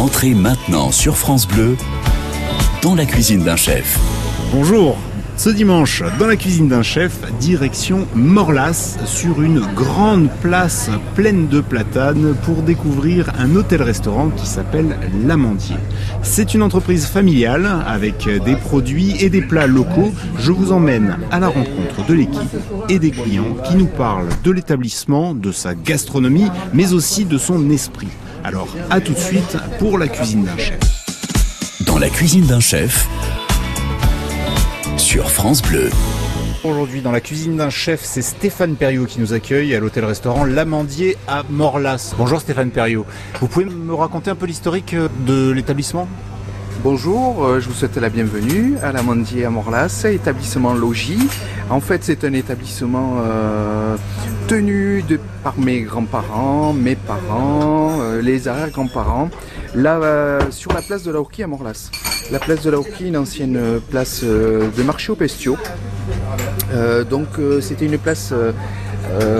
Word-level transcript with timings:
Entrez 0.00 0.32
maintenant 0.32 0.92
sur 0.92 1.18
France 1.18 1.46
Bleu 1.46 1.76
dans 2.80 2.94
la 2.94 3.04
cuisine 3.04 3.44
d'un 3.44 3.56
chef. 3.56 3.98
Bonjour 4.50 4.96
ce 5.36 5.48
dimanche, 5.48 6.02
dans 6.18 6.26
la 6.26 6.36
cuisine 6.36 6.68
d'un 6.68 6.82
chef, 6.82 7.18
direction 7.38 8.06
Morlas, 8.14 8.98
sur 9.06 9.40
une 9.40 9.60
grande 9.74 10.28
place 10.42 10.90
pleine 11.14 11.48
de 11.48 11.60
platanes 11.60 12.34
pour 12.44 12.62
découvrir 12.62 13.30
un 13.38 13.56
hôtel-restaurant 13.56 14.28
qui 14.30 14.46
s'appelle 14.46 14.98
L'Amandier. 15.26 15.76
C'est 16.22 16.52
une 16.52 16.62
entreprise 16.62 17.06
familiale 17.06 17.66
avec 17.86 18.28
des 18.44 18.56
produits 18.56 19.16
et 19.18 19.30
des 19.30 19.40
plats 19.40 19.66
locaux. 19.66 20.12
Je 20.38 20.52
vous 20.52 20.72
emmène 20.72 21.16
à 21.30 21.40
la 21.40 21.48
rencontre 21.48 22.06
de 22.06 22.12
l'équipe 22.12 22.56
et 22.90 22.98
des 22.98 23.10
clients 23.10 23.56
qui 23.64 23.76
nous 23.76 23.86
parlent 23.86 24.28
de 24.44 24.50
l'établissement, 24.50 25.34
de 25.34 25.52
sa 25.52 25.74
gastronomie, 25.74 26.50
mais 26.74 26.92
aussi 26.92 27.24
de 27.24 27.38
son 27.38 27.70
esprit. 27.70 28.08
Alors, 28.42 28.68
à 28.90 29.00
tout 29.00 29.12
de 29.12 29.18
suite 29.18 29.56
pour 29.78 29.98
la 29.98 30.08
cuisine 30.08 30.44
d'un 30.44 30.56
chef. 30.56 30.78
Dans 31.84 31.98
la 31.98 32.08
cuisine 32.08 32.46
d'un 32.46 32.60
chef, 32.60 33.06
sur 34.96 35.30
France 35.30 35.62
Bleu. 35.62 35.90
Aujourd'hui, 36.64 37.00
dans 37.00 37.12
la 37.12 37.20
cuisine 37.20 37.56
d'un 37.56 37.70
chef, 37.70 38.00
c'est 38.02 38.22
Stéphane 38.22 38.76
Perriot 38.76 39.06
qui 39.06 39.20
nous 39.20 39.32
accueille 39.32 39.74
à 39.74 39.80
l'hôtel-restaurant 39.80 40.44
L'Amandier 40.44 41.16
à 41.28 41.42
Morlas. 41.50 42.14
Bonjour 42.16 42.40
Stéphane 42.40 42.70
Perriot. 42.70 43.04
Vous 43.40 43.48
pouvez 43.48 43.66
me 43.66 43.94
raconter 43.94 44.30
un 44.30 44.34
peu 44.34 44.46
l'historique 44.46 44.94
de 45.26 45.50
l'établissement? 45.50 46.08
Bonjour, 46.82 47.44
euh, 47.44 47.60
je 47.60 47.68
vous 47.68 47.74
souhaite 47.74 47.98
la 47.98 48.08
bienvenue 48.08 48.78
à 48.82 48.90
l'Amandier 48.90 49.44
à 49.44 49.50
Morlas, 49.50 50.06
établissement 50.10 50.72
logis. 50.72 51.28
En 51.68 51.78
fait, 51.80 52.02
c'est 52.02 52.24
un 52.24 52.32
établissement 52.32 53.16
euh, 53.18 53.96
tenu 54.48 55.04
par 55.44 55.58
mes 55.58 55.82
grands-parents, 55.82 56.72
mes 56.72 56.96
parents, 56.96 57.98
euh, 58.00 58.22
les 58.22 58.48
arrière-grands-parents, 58.48 59.28
là 59.74 60.38
sur 60.50 60.72
la 60.72 60.80
place 60.80 61.02
de 61.02 61.10
la 61.10 61.20
Hourquie 61.20 61.42
à 61.42 61.46
Morlas. 61.46 61.90
La 62.30 62.38
place 62.38 62.62
de 62.62 62.70
la 62.70 62.78
Hourquie, 62.78 63.08
une 63.08 63.18
ancienne 63.18 63.60
place 63.90 64.24
de 64.24 64.82
marché 64.82 65.12
au 65.12 65.16
Pestio. 65.16 65.58
donc 67.10 67.28
c'était 67.60 67.86
une 67.86 67.98
place 67.98 68.32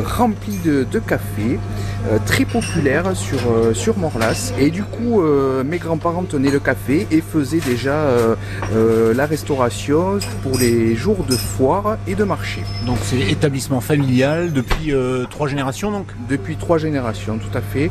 remplie 0.04 0.58
de, 0.62 0.84
de 0.84 0.98
café. 0.98 1.58
Euh, 2.08 2.18
très 2.24 2.46
populaire 2.46 3.14
sur, 3.14 3.38
euh, 3.52 3.74
sur 3.74 3.98
Morlas. 3.98 4.54
Et 4.58 4.70
du 4.70 4.82
coup, 4.82 5.20
euh, 5.20 5.62
mes 5.62 5.76
grands-parents 5.76 6.22
tenaient 6.22 6.50
le 6.50 6.58
café 6.58 7.06
et 7.10 7.20
faisaient 7.20 7.60
déjà 7.60 7.90
la 9.14 9.26
restauration 9.26 10.18
pour 10.42 10.58
les 10.58 10.94
jours 10.96 11.24
de 11.28 11.36
foire 11.36 11.98
et 12.06 12.14
de 12.14 12.24
marché. 12.24 12.62
Donc 12.86 12.98
c'est 13.02 13.20
établissement 13.30 13.80
familial 13.80 14.52
depuis 14.52 14.92
trois 15.28 15.48
générations 15.48 15.90
donc? 15.90 16.06
Depuis 16.28 16.56
trois 16.56 16.78
générations, 16.78 17.38
tout 17.38 17.56
à 17.56 17.60
fait. 17.60 17.90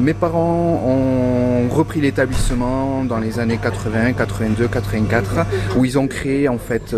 mes 0.00 0.14
parents 0.14 0.82
ont 0.86 1.68
repris 1.68 2.00
l'établissement 2.00 3.04
dans 3.04 3.18
les 3.18 3.38
années 3.38 3.58
80, 3.60 4.12
82, 4.12 4.68
84, 4.68 5.46
où 5.76 5.84
ils 5.84 5.98
ont 5.98 6.06
créé 6.06 6.48
en 6.48 6.58
fait 6.58 6.94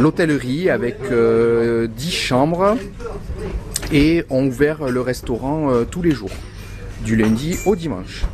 l'hôtellerie 0.00 0.70
avec 0.70 0.98
10 1.10 2.10
chambres 2.10 2.76
et 3.92 4.24
ont 4.30 4.46
ouvert 4.46 4.90
le 4.90 5.00
restaurant 5.00 5.70
euh, 5.70 5.84
tous 5.84 6.02
les 6.02 6.12
jours, 6.12 6.30
du 7.04 7.14
lundi 7.14 7.58
au 7.66 7.76
dimanche. 7.76 8.24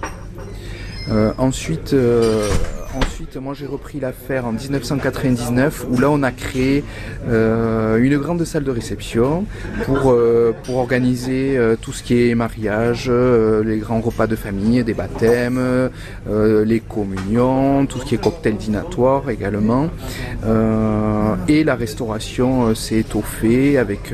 Euh, 1.10 1.32
ensuite, 1.38 1.92
euh, 1.92 2.48
ensuite, 2.98 3.36
moi 3.36 3.54
j'ai 3.54 3.66
repris 3.66 4.00
l'affaire 4.00 4.46
en 4.46 4.52
1999 4.52 5.86
où 5.90 5.98
là 5.98 6.10
on 6.10 6.22
a 6.22 6.30
créé 6.30 6.84
une 7.26 8.18
grande 8.18 8.44
salle 8.44 8.64
de 8.64 8.70
réception 8.70 9.44
pour, 9.84 10.14
pour 10.64 10.76
organiser 10.76 11.58
tout 11.80 11.92
ce 11.92 12.02
qui 12.02 12.28
est 12.28 12.34
mariage, 12.34 13.10
les 13.10 13.78
grands 13.78 14.00
repas 14.00 14.26
de 14.26 14.36
famille, 14.36 14.82
des 14.84 14.94
baptêmes, 14.94 15.90
les 16.28 16.80
communions, 16.80 17.86
tout 17.86 18.00
ce 18.00 18.04
qui 18.04 18.14
est 18.14 18.22
cocktail 18.22 18.56
dînatoire 18.56 19.30
également. 19.30 19.88
et 21.48 21.64
la 21.64 21.74
restauration 21.74 22.74
s'est 22.74 22.98
étoffée 22.98 23.78
avec, 23.78 24.12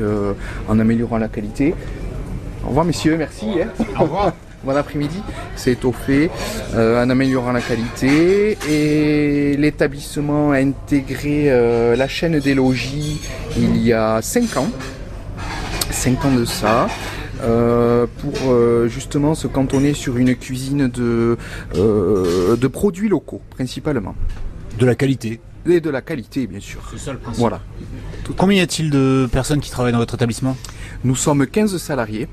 en 0.67 0.79
améliorant 0.79 1.17
la 1.17 1.27
qualité. 1.27 1.73
Au 2.63 2.69
revoir 2.69 2.85
messieurs, 2.85 3.15
merci. 3.17 3.47
Hein. 3.61 3.69
Au 3.99 4.03
revoir. 4.03 4.33
Bon 4.65 4.75
après-midi, 4.75 5.21
c'est 5.55 5.73
étoffé 5.73 6.29
euh, 6.73 7.03
en 7.03 7.09
améliorant 7.09 7.51
la 7.51 7.61
qualité 7.61 8.57
et 8.69 9.55
l'établissement 9.57 10.51
a 10.51 10.57
intégré 10.57 11.51
euh, 11.51 11.95
la 11.95 12.07
chaîne 12.07 12.39
des 12.39 12.55
logis 12.55 13.21
il 13.57 13.77
y 13.77 13.93
a 13.93 14.21
5 14.21 14.57
ans, 14.57 14.69
5 15.91 16.25
ans 16.25 16.35
de 16.35 16.45
ça. 16.45 16.87
Euh, 17.43 18.07
pour 18.21 18.87
justement 18.87 19.35
se 19.35 19.45
cantonner 19.45 19.93
sur 19.93 20.17
une 20.17 20.35
cuisine 20.35 20.87
de, 20.87 21.37
de 21.75 22.67
produits 22.67 23.09
locaux 23.09 23.41
principalement. 23.49 24.15
De 24.79 24.85
la 24.85 24.95
qualité 24.95 25.41
Et 25.69 25.81
de 25.81 25.89
la 25.89 26.01
qualité 26.01 26.47
bien 26.47 26.61
sûr. 26.61 26.79
C'est 26.89 26.97
ça 26.97 27.11
le 27.11 27.19
principe. 27.19 27.41
Voilà. 27.41 27.59
Combien 28.37 28.59
y 28.59 28.61
a-t-il 28.61 28.89
de 28.89 29.27
personnes 29.31 29.59
qui 29.59 29.69
travaillent 29.69 29.91
dans 29.91 29.99
votre 29.99 30.15
établissement? 30.15 30.55
Nous 31.03 31.15
sommes 31.15 31.45
15 31.45 31.77
salariés. 31.77 32.27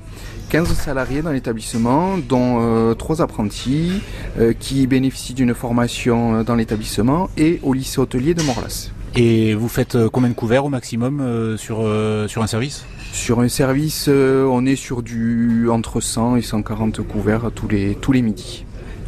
15 0.49 0.73
salariés 0.73 1.21
dans 1.21 1.31
l'établissement, 1.31 2.17
dont 2.17 2.93
3 2.95 3.21
euh, 3.21 3.23
apprentis 3.23 4.01
euh, 4.39 4.53
qui 4.57 4.85
bénéficient 4.87 5.33
d'une 5.33 5.53
formation 5.53 6.35
euh, 6.35 6.43
dans 6.43 6.55
l'établissement 6.55 7.29
et 7.37 7.59
au 7.63 7.73
lycée 7.73 7.99
hôtelier 7.99 8.33
de 8.33 8.43
Morlas. 8.43 8.91
Et 9.15 9.53
vous 9.53 9.67
faites 9.67 9.97
combien 10.07 10.29
de 10.29 10.33
couverts 10.33 10.65
au 10.65 10.69
maximum 10.69 11.55
sur, 11.57 11.87
sur 12.27 12.41
un 12.41 12.47
service? 12.47 12.83
Sur 13.11 13.41
un 13.41 13.47
service, 13.47 14.09
on 14.09 14.65
est 14.65 14.75
sur 14.75 15.03
du 15.03 15.69
entre 15.69 16.01
100 16.01 16.37
et 16.37 16.41
140 16.41 17.01
couverts 17.03 17.51
tous 17.53 17.67
les, 17.67 17.93
tous 17.93 18.11
les 18.11 18.23
midis. 18.23 18.65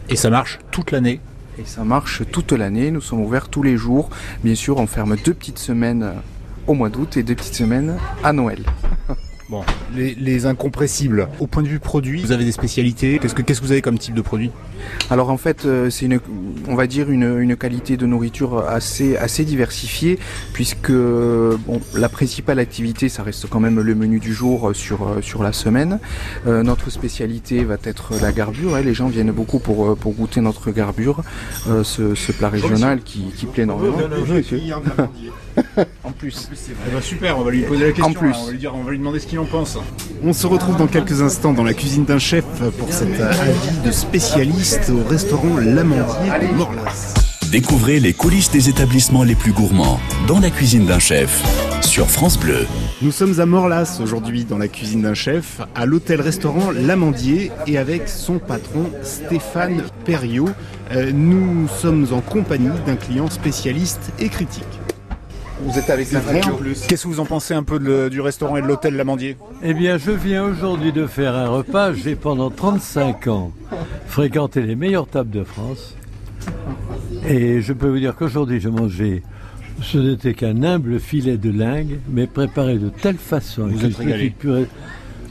Et 0.09 0.15
ça 0.15 0.29
marche 0.29 0.59
toute 0.69 0.91
l'année? 0.91 1.21
Et 1.57 1.65
ça 1.65 1.83
marche 1.83 2.21
toute 2.31 2.51
l'année, 2.51 2.91
nous 2.91 3.01
sommes 3.01 3.21
ouverts 3.21 3.49
tous 3.49 3.63
les 3.63 3.77
jours. 3.77 4.11
Bien 4.43 4.53
sûr, 4.53 4.77
on 4.77 4.85
ferme 4.85 5.15
deux 5.15 5.33
petites 5.33 5.57
semaines 5.57 6.11
au 6.67 6.75
mois 6.75 6.89
d'août 6.89 7.17
et 7.17 7.23
deux 7.23 7.35
petites 7.35 7.55
semaines 7.55 7.97
à 8.23 8.31
Noël. 8.31 8.63
Bon, 9.47 9.63
les, 9.95 10.45
incompressibles. 10.47 11.27
Au 11.39 11.45
point 11.45 11.61
de 11.61 11.67
vue 11.67 11.79
produit, 11.79 12.21
vous 12.21 12.31
avez 12.31 12.45
des 12.45 12.51
spécialités. 12.51 13.19
Qu'est-ce 13.19 13.35
que, 13.35 13.43
qu'est-ce 13.43 13.61
que 13.61 13.65
vous 13.65 13.71
avez 13.71 13.83
comme 13.83 13.99
type 13.99 14.15
de 14.15 14.21
produit? 14.21 14.49
Alors 15.11 15.29
en 15.29 15.37
fait, 15.37 15.65
euh, 15.65 15.91
c'est 15.91 16.07
une, 16.07 16.19
on 16.67 16.73
va 16.73 16.87
dire 16.87 17.11
une, 17.11 17.55
qualité 17.55 17.95
de 17.95 18.07
nourriture 18.07 18.57
assez, 18.67 19.15
assez 19.17 19.45
diversifiée, 19.45 20.17
puisque 20.53 20.91
bon, 20.91 21.79
la 21.93 22.09
principale 22.09 22.57
activité, 22.57 23.07
ça 23.07 23.21
reste 23.21 23.47
quand 23.47 23.59
même 23.59 23.79
le 23.79 23.95
menu 23.95 24.19
du 24.19 24.33
jour 24.33 24.71
sur, 24.73 25.17
sur 25.21 25.43
la 25.43 25.53
semaine. 25.53 25.99
Euh, 26.47 26.63
notre 26.63 26.89
spécialité 26.89 27.63
va 27.63 27.77
être 27.83 28.19
la 28.21 28.31
garbure. 28.31 28.75
Hein. 28.75 28.81
Les 28.81 28.95
gens 28.95 29.07
viennent 29.07 29.31
beaucoup 29.31 29.59
pour, 29.59 29.95
pour 29.95 30.13
goûter 30.13 30.41
notre 30.41 30.71
garbure, 30.71 31.21
euh, 31.69 31.83
ce, 31.83 32.31
plat 32.31 32.49
régional 32.49 33.01
qui, 33.01 33.25
qui 33.37 33.45
plaît 33.45 33.63
énormément. 33.63 33.97
en 36.03 36.11
plus. 36.11 36.49
Eh 36.51 36.91
ben, 36.91 37.01
super, 37.01 37.39
on 37.39 37.43
va 37.43 37.51
lui 37.51 37.63
poser 37.63 37.85
la 37.85 37.91
question. 37.91 38.05
En 38.05 38.13
plus. 38.13 38.35
on, 38.35 38.45
va 38.45 38.51
lui 38.51 38.57
dire, 38.57 38.75
on 38.75 38.83
va 38.83 38.91
lui 38.91 38.99
demander 38.99 39.19
ce 39.19 39.27
qu'il 39.27 39.34
en 39.37 39.45
pense. 39.45 39.77
On 40.23 40.33
se 40.33 40.47
retrouve 40.47 40.77
dans 40.77 40.87
quelques 40.87 41.21
instants 41.21 41.53
dans 41.53 41.63
la 41.63 41.73
cuisine 41.73 42.05
d'un 42.05 42.19
chef 42.19 42.45
pour 42.77 42.91
cet 42.91 43.19
avis 43.19 43.79
de 43.83 43.91
spécialiste 43.91 44.89
au 44.89 45.07
restaurant 45.07 45.57
L'Amandier 45.57 46.47
de 46.47 46.53
Morlas. 46.55 47.13
Découvrez 47.51 47.99
les 47.99 48.13
coulisses 48.13 48.51
des 48.51 48.69
établissements 48.69 49.23
les 49.23 49.35
plus 49.35 49.51
gourmands 49.51 49.99
dans 50.27 50.39
la 50.39 50.49
cuisine 50.49 50.85
d'un 50.85 50.99
chef 50.99 51.41
sur 51.81 52.09
France 52.09 52.39
Bleu. 52.39 52.65
Nous 53.01 53.11
sommes 53.11 53.39
à 53.39 53.45
Morlas 53.45 53.99
aujourd'hui 54.01 54.43
dans 54.45 54.57
la 54.57 54.67
cuisine 54.67 55.03
d'un 55.03 55.13
chef, 55.13 55.61
à 55.75 55.85
l'hôtel-restaurant 55.85 56.71
L'Amandier 56.71 57.51
et 57.67 57.77
avec 57.77 58.09
son 58.09 58.39
patron 58.39 58.89
Stéphane 59.03 59.83
Perriot. 60.05 60.49
Euh, 60.91 61.11
nous 61.13 61.67
sommes 61.67 62.07
en 62.11 62.21
compagnie 62.21 62.69
d'un 62.85 62.95
client 62.95 63.29
spécialiste 63.29 64.11
et 64.19 64.29
critique. 64.29 64.63
Vous 65.61 65.79
êtes 65.79 65.89
avec 65.89 66.07
en 66.13 66.55
plus. 66.55 66.85
Qu'est-ce 66.87 67.03
que 67.03 67.07
vous 67.07 67.19
en 67.19 67.25
pensez 67.25 67.53
un 67.53 67.63
peu 67.63 68.09
du 68.09 68.21
restaurant 68.21 68.57
et 68.57 68.61
de 68.61 68.67
l'hôtel 68.67 68.95
Lamandier 68.95 69.37
Eh 69.63 69.73
bien, 69.73 69.97
je 69.97 70.11
viens 70.11 70.43
aujourd'hui 70.43 70.91
de 70.91 71.07
faire 71.07 71.35
un 71.35 71.47
repas. 71.47 71.93
J'ai 71.93 72.15
pendant 72.15 72.49
35 72.49 73.27
ans 73.27 73.51
fréquenté 74.07 74.61
les 74.61 74.75
meilleures 74.75 75.07
tables 75.07 75.31
de 75.31 75.43
France. 75.43 75.95
Et 77.27 77.61
je 77.61 77.73
peux 77.73 77.87
vous 77.87 77.99
dire 77.99 78.15
qu'aujourd'hui, 78.15 78.59
je 78.59 78.69
mangeais. 78.69 79.23
Ce 79.81 79.97
n'était 79.97 80.33
qu'un 80.33 80.63
humble 80.63 80.99
filet 80.99 81.37
de 81.37 81.51
lingue, 81.51 81.99
mais 82.09 82.27
préparé 82.27 82.77
de 82.77 82.89
telle 82.89 83.17
façon. 83.17 83.67
Vous 83.67 83.85
êtes 83.85 83.95
régalé. 83.95 84.33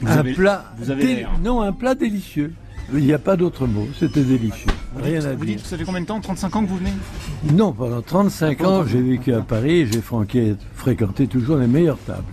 un 0.05 0.23
plat. 0.23 0.75
non, 1.43 1.61
un 1.61 1.71
plat 1.71 1.95
délicieux. 1.95 2.53
Il 2.93 3.03
n'y 3.03 3.13
a 3.13 3.19
pas 3.19 3.35
d'autre 3.35 3.67
mot, 3.67 3.87
c'était 3.97 4.21
délicieux. 4.21 4.71
Rien 5.01 5.23
à 5.25 5.33
vous 5.33 5.45
dire. 5.45 5.59
ça 5.63 5.77
fait 5.77 5.83
combien 5.83 6.01
de 6.01 6.05
temps 6.05 6.19
35 6.19 6.55
ans 6.55 6.63
que 6.63 6.69
vous 6.69 6.77
venez? 6.77 6.93
Non, 7.53 7.71
pendant 7.71 8.01
35 8.01 8.61
ans, 8.63 8.85
j'ai 8.85 9.01
vécu 9.01 9.33
à 9.33 9.41
Paris 9.41 9.81
et 9.81 9.87
j'ai 9.87 10.01
fréquenté 10.75 11.27
toujours 11.27 11.57
les 11.57 11.67
meilleures 11.67 11.99
tables. 12.05 12.23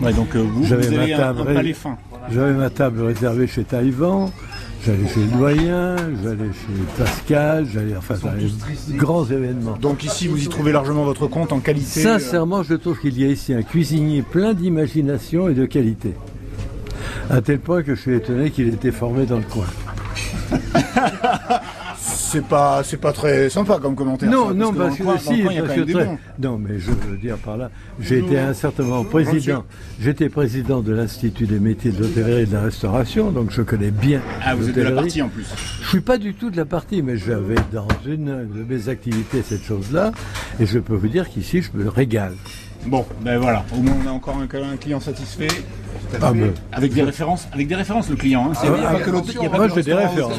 Ouais, 0.00 0.12
donc 0.12 0.34
euh, 0.36 0.42
vous, 0.42 0.64
j'avais 0.64 0.90
ma 0.90 1.06
table, 1.08 1.74
J'avais 2.30 2.52
ma 2.52 2.70
table 2.70 3.02
réservée 3.02 3.48
chez 3.48 3.64
Taïwan, 3.64 4.30
j'allais 4.86 5.08
chez 5.08 5.20
le 5.20 5.36
doyen, 5.36 5.96
j'allais 6.22 6.52
chez 6.52 6.96
Pascal, 6.96 7.66
j'allais 7.66 7.96
enfin 7.96 8.14
dans 8.22 8.32
les 8.32 8.96
grands 8.96 9.24
événements. 9.24 9.76
Donc 9.80 10.04
ici, 10.04 10.28
vous 10.28 10.40
y 10.40 10.48
trouvez 10.48 10.70
largement 10.70 11.02
votre 11.02 11.26
compte 11.26 11.52
en 11.52 11.58
qualité 11.58 12.06
euh 12.06 12.18
Sincèrement, 12.18 12.62
je 12.62 12.74
trouve 12.74 13.00
qu'il 13.00 13.20
y 13.20 13.24
a 13.24 13.28
ici 13.28 13.52
un 13.52 13.62
cuisinier 13.62 14.22
plein 14.22 14.54
d'imagination 14.54 15.48
et 15.48 15.54
de 15.54 15.66
qualité. 15.66 16.14
À 17.28 17.40
tel 17.40 17.58
point 17.58 17.82
que 17.82 17.96
je 17.96 18.00
suis 18.00 18.14
étonné 18.14 18.50
qu'il 18.50 18.68
ait 18.68 18.72
été 18.72 18.92
formé 18.92 19.26
dans 19.26 19.38
le 19.38 19.44
coin. 19.44 19.66
c'est 21.98 22.44
pas 22.44 22.82
c'est 22.84 22.96
pas 22.96 23.12
très 23.12 23.48
sympa 23.48 23.78
comme 23.80 23.94
commentaire. 23.94 24.30
Non, 24.30 24.52
non, 24.52 24.72
parce, 24.72 24.96
que, 24.96 25.02
si, 25.18 25.44
non, 26.38 26.58
mais 26.58 26.78
je 26.78 26.90
veux 26.90 27.16
dire 27.16 27.36
par 27.38 27.56
là, 27.56 27.70
j'ai 28.00 28.18
été 28.18 28.38
un 28.38 28.54
certain 28.54 28.84
moment 28.84 29.04
président. 29.04 29.64
J'étais 30.00 30.28
président 30.28 30.80
de 30.80 30.92
l'Institut 30.92 31.46
des 31.46 31.58
métiers 31.58 31.90
de 31.90 32.02
l'hôtellerie 32.02 32.42
et 32.42 32.46
de 32.46 32.52
la 32.52 32.62
restauration, 32.62 33.30
donc 33.30 33.50
je 33.50 33.62
connais 33.62 33.90
bien. 33.90 34.20
Ah, 34.44 34.54
vous 34.54 34.68
êtes 34.68 34.74
de 34.76 34.82
la 34.82 34.92
partie 34.92 35.22
en 35.22 35.28
plus. 35.28 35.46
Je 35.82 35.88
suis 35.88 36.00
pas 36.00 36.18
du 36.18 36.34
tout 36.34 36.50
de 36.50 36.56
la 36.56 36.64
partie, 36.64 37.02
mais 37.02 37.16
j'avais 37.16 37.56
dans 37.72 37.88
une 38.06 38.48
de 38.48 38.64
mes 38.64 38.88
activités 38.88 39.42
cette 39.42 39.64
chose-là, 39.64 40.12
et 40.60 40.66
je 40.66 40.78
peux 40.78 40.94
vous 40.94 41.08
dire 41.08 41.28
qu'ici 41.28 41.62
je 41.62 41.70
me 41.74 41.88
régale. 41.88 42.34
Bon, 42.86 43.04
ben 43.20 43.38
voilà, 43.38 43.64
au 43.76 43.80
moins 43.80 43.96
on 44.04 44.08
a 44.08 44.12
encore 44.12 44.36
un, 44.36 44.76
client 44.76 45.00
satisfait. 45.00 45.48
Ah, 46.22 46.32
avec 46.72 46.94
des 46.94 47.02
références, 47.02 47.48
avec 47.52 47.68
des 47.68 47.74
références 47.74 48.08
le 48.08 48.16
client. 48.16 48.50
Hein. 48.50 48.52
Ah, 48.62 48.66
il 48.66 48.70
pas 48.70 49.00
que 49.00 49.56
Moi 49.56 49.68
j'ai 49.74 49.82
des 49.82 49.92
références. 49.92 50.38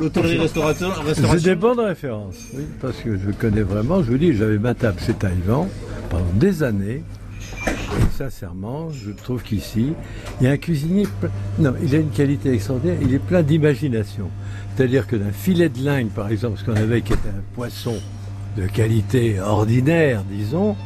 L'hôtellerie 0.00 0.38
restaurateur, 0.38 1.02
J'ai 1.32 1.38
des 1.40 1.54
bonnes 1.56 1.80
références, 1.80 2.36
oui, 2.54 2.64
parce 2.80 2.96
que 2.98 3.16
je 3.16 3.30
connais 3.32 3.62
vraiment. 3.62 4.02
Je 4.02 4.12
vous 4.12 4.18
dis, 4.18 4.34
j'avais 4.34 4.58
ma 4.58 4.74
table 4.74 5.00
chez 5.04 5.14
Taïwan 5.14 5.66
pendant 6.10 6.24
des 6.34 6.62
années. 6.62 7.02
Et 7.66 8.16
sincèrement, 8.16 8.90
je 8.90 9.10
trouve 9.10 9.42
qu'ici, 9.42 9.94
il 10.40 10.44
y 10.44 10.48
a 10.48 10.52
un 10.52 10.56
cuisinier. 10.56 11.06
Non, 11.58 11.74
il 11.82 11.94
a 11.94 11.98
une 11.98 12.10
qualité 12.10 12.52
extraordinaire. 12.52 12.98
Il 13.02 13.14
est 13.14 13.18
plein 13.18 13.42
d'imagination. 13.42 14.28
C'est-à-dire 14.76 15.06
que 15.06 15.16
d'un 15.16 15.32
filet 15.32 15.68
de 15.68 15.82
lingue, 15.82 16.08
par 16.08 16.28
exemple, 16.28 16.58
ce 16.58 16.64
qu'on 16.64 16.76
avait 16.76 17.02
qui 17.02 17.12
était 17.12 17.28
un 17.28 17.54
poisson 17.54 17.94
de 18.56 18.66
qualité 18.66 19.40
ordinaire, 19.40 20.22
disons, 20.30 20.76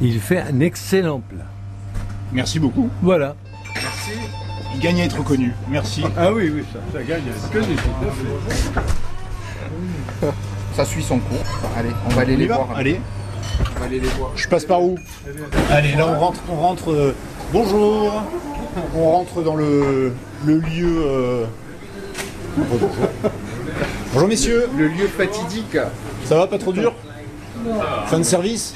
il 0.00 0.20
fait 0.20 0.40
un 0.40 0.60
excellent 0.60 1.20
plat. 1.20 1.44
Merci 2.32 2.58
beaucoup. 2.58 2.88
Voilà. 3.02 3.34
Merci. 3.74 4.10
Il 4.74 4.80
gagne 4.80 5.00
à 5.00 5.04
être 5.04 5.18
reconnu. 5.18 5.52
Merci. 5.68 6.02
Ah 6.16 6.32
oui, 6.32 6.50
oui, 6.54 6.64
ça, 6.72 6.78
ça 6.92 7.02
gagne 7.04 7.22
à 7.26 7.30
être 7.30 7.50
connu. 7.52 7.76
Ça 10.74 10.86
suit 10.86 11.02
son 11.02 11.18
cours. 11.18 11.36
Allez, 11.76 11.90
on 12.06 12.08
va 12.10 12.22
aller 12.22 12.34
les 12.36 12.46
voir. 12.46 12.66
Allez. 12.74 12.98
On 13.76 13.80
va 13.80 13.84
aller 13.84 14.00
les 14.00 14.08
voir. 14.08 14.30
Je 14.34 14.48
passe 14.48 14.64
par 14.64 14.82
où 14.82 14.96
Allez, 15.70 15.92
là 15.92 16.06
on 16.08 16.18
rentre. 16.18 16.40
On 16.48 16.56
rentre 16.56 16.90
euh, 16.90 17.14
bonjour. 17.52 18.22
On 18.96 19.10
rentre 19.10 19.42
dans 19.42 19.54
le, 19.54 20.14
le 20.46 20.58
lieu. 20.60 21.04
Euh, 21.06 21.44
bonjour 24.14 24.28
messieurs. 24.28 24.66
Le 24.78 24.88
lieu 24.88 25.08
fatidique. 25.08 25.76
Ça 26.24 26.36
va, 26.36 26.46
pas 26.46 26.56
trop 26.58 26.72
dur 26.72 26.94
Fin 28.06 28.18
de 28.18 28.24
service 28.24 28.74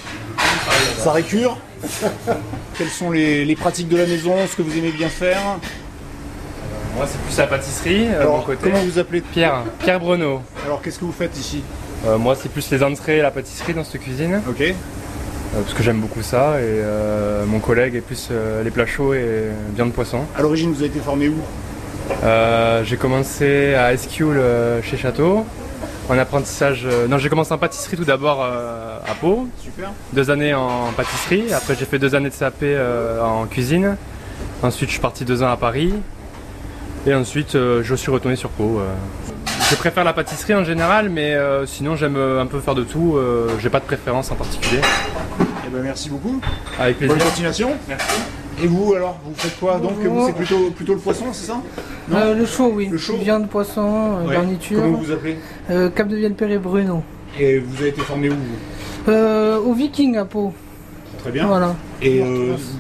ça 0.99 1.13
récure 1.13 1.59
Quelles 2.77 2.89
sont 2.89 3.11
les, 3.11 3.57
pratiques 3.57 3.89
de 3.89 3.97
la 3.97 4.07
maison, 4.07 4.35
ce 4.51 4.57
que 4.57 4.63
vous 4.63 4.77
aimez 4.77 4.91
bien 4.91 5.09
faire? 5.09 5.41
Moi, 6.97 7.07
c'est 7.07 7.21
plus 7.21 7.37
la 7.37 7.47
pâtisserie. 7.47 8.07
Euh, 8.09 8.23
Alors, 8.23 8.45
côté. 8.45 8.71
Comment 8.71 8.83
vous 8.83 8.99
appelez? 8.99 9.21
Pierre. 9.21 9.65
Pierre 9.79 10.01
Bruno. 10.01 10.41
Alors, 10.65 10.81
qu'est-ce 10.81 10.99
que 10.99 11.05
vous 11.05 11.13
faites 11.13 11.37
ici? 11.39 11.63
Euh, 12.07 12.17
Moi, 12.17 12.35
c'est 12.41 12.51
plus 12.51 12.71
les 12.71 12.83
entrées 12.83 13.19
et 13.19 13.23
la 13.23 13.31
pâtisserie 13.31 13.75
dans 13.75 13.85
cette 13.85 14.01
cuisine. 14.01 14.41
Ok. 14.49 14.63
Euh, 14.63 14.73
parce 15.63 15.75
que 15.75 15.83
j'aime 15.83 16.01
beaucoup 16.01 16.23
ça 16.23 16.61
et 16.61 16.83
mon 17.47 17.61
collègue 17.61 17.95
est 17.95 18.01
plus 18.01 18.31
les 18.65 18.71
plats 18.71 18.87
chauds 18.87 19.15
et 19.15 19.47
viande 19.75 19.93
poisson. 19.93 20.21
À 20.37 20.43
l'origine, 20.43 20.73
vous 20.73 20.79
avez 20.79 20.89
été 20.89 21.01
formé 21.01 21.29
où? 21.29 21.37
J'ai 22.85 22.97
commencé 22.97 23.75
à 23.75 23.97
SQ 23.97 24.25
chez 24.83 24.97
Château 24.97 25.47
en 26.09 26.19
apprentissage. 26.19 26.83
Euh, 26.85 27.09
non, 27.09 27.19
j'ai 27.19 27.29
commencé 27.29 27.53
en 27.53 27.59
pâtisserie 27.59 27.97
tout 27.97 28.05
d'abord 28.05 28.43
euh, 28.43 28.99
à 29.07 29.15
Pau. 29.15 29.49
Super. 29.63 29.93
Deux 30.13 30.31
années 30.31 30.55
en 30.55 30.93
pâtisserie. 30.93 31.53
Après, 31.53 31.75
j'ai 31.79 31.85
fait 31.85 31.99
deux 31.99 32.15
années 32.15 32.31
de 32.31 32.35
CAP 32.35 32.55
euh, 32.63 33.23
en 33.23 33.47
cuisine. 33.47 33.97
Ensuite, 34.63 34.89
je 34.89 34.93
suis 34.93 35.03
parti 35.03 35.25
deux 35.25 35.43
ans 35.43 35.51
à 35.51 35.57
Paris. 35.57 35.93
Et 37.07 37.15
ensuite, 37.15 37.53
je 37.53 37.95
suis 37.95 38.11
retourné 38.11 38.35
sur 38.35 38.51
Pau. 38.51 38.81
Je 39.71 39.77
préfère 39.77 40.03
la 40.03 40.13
pâtisserie 40.13 40.55
en 40.55 40.65
général, 40.65 41.09
mais 41.09 41.37
sinon, 41.65 41.95
j'aime 41.95 42.17
un 42.17 42.47
peu 42.47 42.59
faire 42.59 42.75
de 42.75 42.83
tout. 42.83 43.17
j'ai 43.61 43.71
pas 43.71 43.79
de 43.79 43.85
préférence 43.85 44.33
en 44.33 44.35
particulier. 44.35 44.81
Eh 45.65 45.71
ben, 45.71 45.83
merci 45.83 46.11
beaucoup. 46.11 46.41
Avec 46.81 46.99
plaisir. 46.99 47.17
Bonne 47.17 47.25
continuation. 47.25 47.77
Merci. 47.87 48.17
Et 48.63 48.67
vous 48.67 48.95
alors, 48.95 49.19
vous 49.25 49.35
faites 49.35 49.59
quoi 49.59 49.79
Donc 49.79 49.93
vous 49.99 50.27
c'est 50.27 50.33
plutôt, 50.35 50.71
plutôt 50.71 50.95
le 50.95 51.01
poisson, 51.01 51.27
c'est 51.33 51.47
ça 51.47 51.61
euh, 52.13 52.35
Le 52.35 52.47
chaud, 52.47 52.73
oui. 52.75 52.89
Le 52.91 52.97
chaud. 52.97 53.17
Viande, 53.19 53.49
poisson, 53.49 54.19
euh, 54.27 54.33
garniture. 54.33 54.81
Comment 54.81 54.97
vous 54.97 55.05
vous 55.05 55.13
appelez 55.13 55.37
euh, 55.71 55.91
Cap 55.91 56.09
de 56.09 56.17
Viellepère 56.17 56.61
Bruno. 56.61 57.03
Et 57.39 57.59
vous 57.59 57.77
avez 57.77 57.91
été 57.91 58.01
formé 58.01 58.31
où 58.31 58.35
vous 58.35 59.13
euh, 59.13 59.59
Au 59.59 59.75
Viking 59.75 60.17
à 60.17 60.25
Pau. 60.25 60.55
Très 61.19 61.31
bien. 61.33 61.47
Voilà. 61.47 61.75
Et 62.01 62.23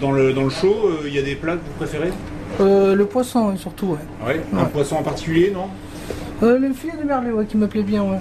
dans, 0.00 0.12
le, 0.12 0.32
dans 0.32 0.44
le 0.44 0.50
chaud, 0.50 0.76
il 1.04 1.14
y 1.14 1.18
a 1.18 1.22
des 1.22 1.34
plats 1.34 1.54
que 1.54 1.58
vous 1.66 1.76
préférez 1.76 2.10
Le 2.60 3.04
poisson, 3.04 3.54
surtout, 3.56 3.88
ouais. 3.88 4.26
ouais. 4.26 4.40
Un 4.58 4.64
poisson 4.64 4.96
en 4.96 5.02
particulier, 5.02 5.52
non 5.52 5.68
Le 6.40 6.72
filet 6.72 6.94
de 7.00 7.06
merlu, 7.06 7.32
ouais, 7.32 7.44
qui 7.44 7.56
me 7.58 7.66
plaît 7.66 7.82
bien, 7.82 8.02
ouais. 8.02 8.18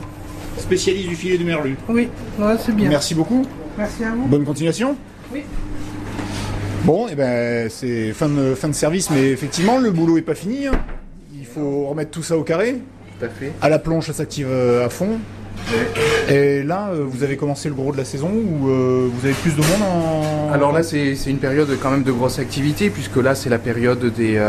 Spécialiste 0.57 1.09
du 1.09 1.15
filet 1.15 1.37
de 1.37 1.43
merlu 1.43 1.77
Oui, 1.87 2.09
ouais, 2.39 2.55
c'est 2.59 2.75
bien. 2.75 2.89
Merci 2.89 3.13
beaucoup. 3.13 3.45
Merci 3.77 4.03
à 4.03 4.11
vous. 4.11 4.25
Bonne 4.25 4.45
continuation 4.45 4.95
Oui. 5.33 5.43
Bon, 6.85 7.07
et 7.07 7.13
eh 7.13 7.15
ben 7.15 7.67
c'est 7.67 8.13
fin 8.13 8.29
de, 8.29 8.53
fin 8.53 8.67
de 8.67 8.73
service, 8.73 9.09
mais 9.09 9.31
effectivement 9.31 9.79
le 9.79 9.89
boulot 9.89 10.19
est 10.19 10.21
pas 10.21 10.35
fini. 10.35 10.67
Hein. 10.67 10.73
Il 11.35 11.47
faut 11.47 11.87
remettre 11.87 12.11
tout 12.11 12.21
ça 12.21 12.37
au 12.37 12.43
carré. 12.43 12.75
Tout 13.17 13.25
à 13.25 13.29
fait. 13.29 13.53
À 13.59 13.69
la 13.69 13.79
planche, 13.79 14.05
ça 14.05 14.13
s'active 14.13 14.45
euh, 14.47 14.85
à 14.85 14.89
fond. 14.89 15.17
Et 16.29 16.61
là, 16.61 16.89
euh, 16.91 17.03
vous 17.07 17.23
avez 17.23 17.37
commencé 17.37 17.69
le 17.69 17.73
gros 17.73 17.91
de 17.91 17.97
la 17.97 18.05
saison 18.05 18.29
ou 18.29 18.69
euh, 18.69 19.09
vous 19.11 19.25
avez 19.25 19.33
plus 19.33 19.55
de 19.55 19.61
monde 19.61 19.81
en... 19.81 20.51
Alors 20.53 20.71
là, 20.71 20.83
c'est 20.83 21.15
une 21.25 21.39
période 21.39 21.75
quand 21.81 21.89
même 21.89 22.03
de 22.03 22.11
grosse 22.11 22.37
activité, 22.37 22.91
puisque 22.91 23.17
là, 23.17 23.33
c'est 23.33 23.49
la 23.49 23.57
période 23.57 24.13
des, 24.13 24.39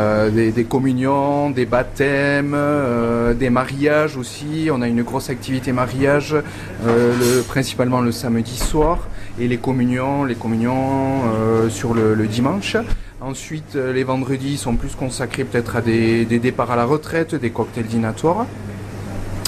des, 0.53 0.65
communions, 0.65 1.49
des 1.49 1.65
baptêmes, 1.65 2.55
des 3.39 3.49
mariages 3.49 4.19
aussi. 4.19 4.69
On 4.71 4.83
a 4.83 4.89
une 4.89 5.03
grosse 5.03 5.31
activité 5.31 5.73
mariage, 5.73 6.37
le, 6.85 7.43
principalement 7.43 8.03
le 8.03 8.13
samedi 8.13 8.59
soir, 8.59 9.09
et 9.39 9.49
les 9.49 9.59
communions, 9.59 10.25
les 10.25 10.35
communions 10.35 11.23
sur 11.69 11.95
le, 11.95 12.15
le 12.15 12.27
dimanche. 12.27 12.77
Ensuite, 13.21 13.75
les 13.75 14.05
vendredis 14.05 14.57
sont 14.57 14.77
plus 14.77 14.95
consacrés 14.95 15.45
peut-être 15.45 15.77
à 15.77 15.81
des, 15.81 16.25
des 16.25 16.39
départs 16.39 16.71
à 16.71 16.77
la 16.77 16.85
retraite, 16.85 17.35
des 17.35 17.51
cocktails 17.51 17.87
dînatoires. 17.87 18.47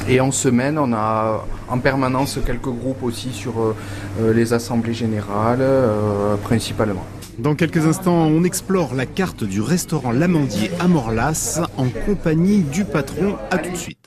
Et 0.09 0.21
en 0.21 0.33
semaine, 0.33 0.79
on 0.79 0.93
a 0.95 1.45
en 1.69 1.79
permanence 1.79 2.39
quelques 2.45 2.71
groupes 2.71 3.03
aussi 3.03 3.31
sur 3.31 3.61
euh, 3.61 3.77
euh, 4.21 4.33
les 4.33 4.55
assemblées 4.55 4.95
générales, 4.95 5.59
euh, 5.61 6.37
principalement. 6.37 7.05
Dans 7.39 7.55
quelques 7.55 7.87
instants, 7.87 8.25
on 8.27 8.43
explore 8.43 8.95
la 8.95 9.05
carte 9.05 9.45
du 9.45 9.61
restaurant 9.61 10.11
L'Amandier 10.11 10.71
à 10.81 10.89
Morlas 10.89 11.61
en 11.77 11.89
compagnie 12.07 12.63
du 12.63 12.85
patron. 12.85 13.37
À 13.51 13.59
tout 13.59 13.71
de 13.71 13.77
suite. 13.77 13.99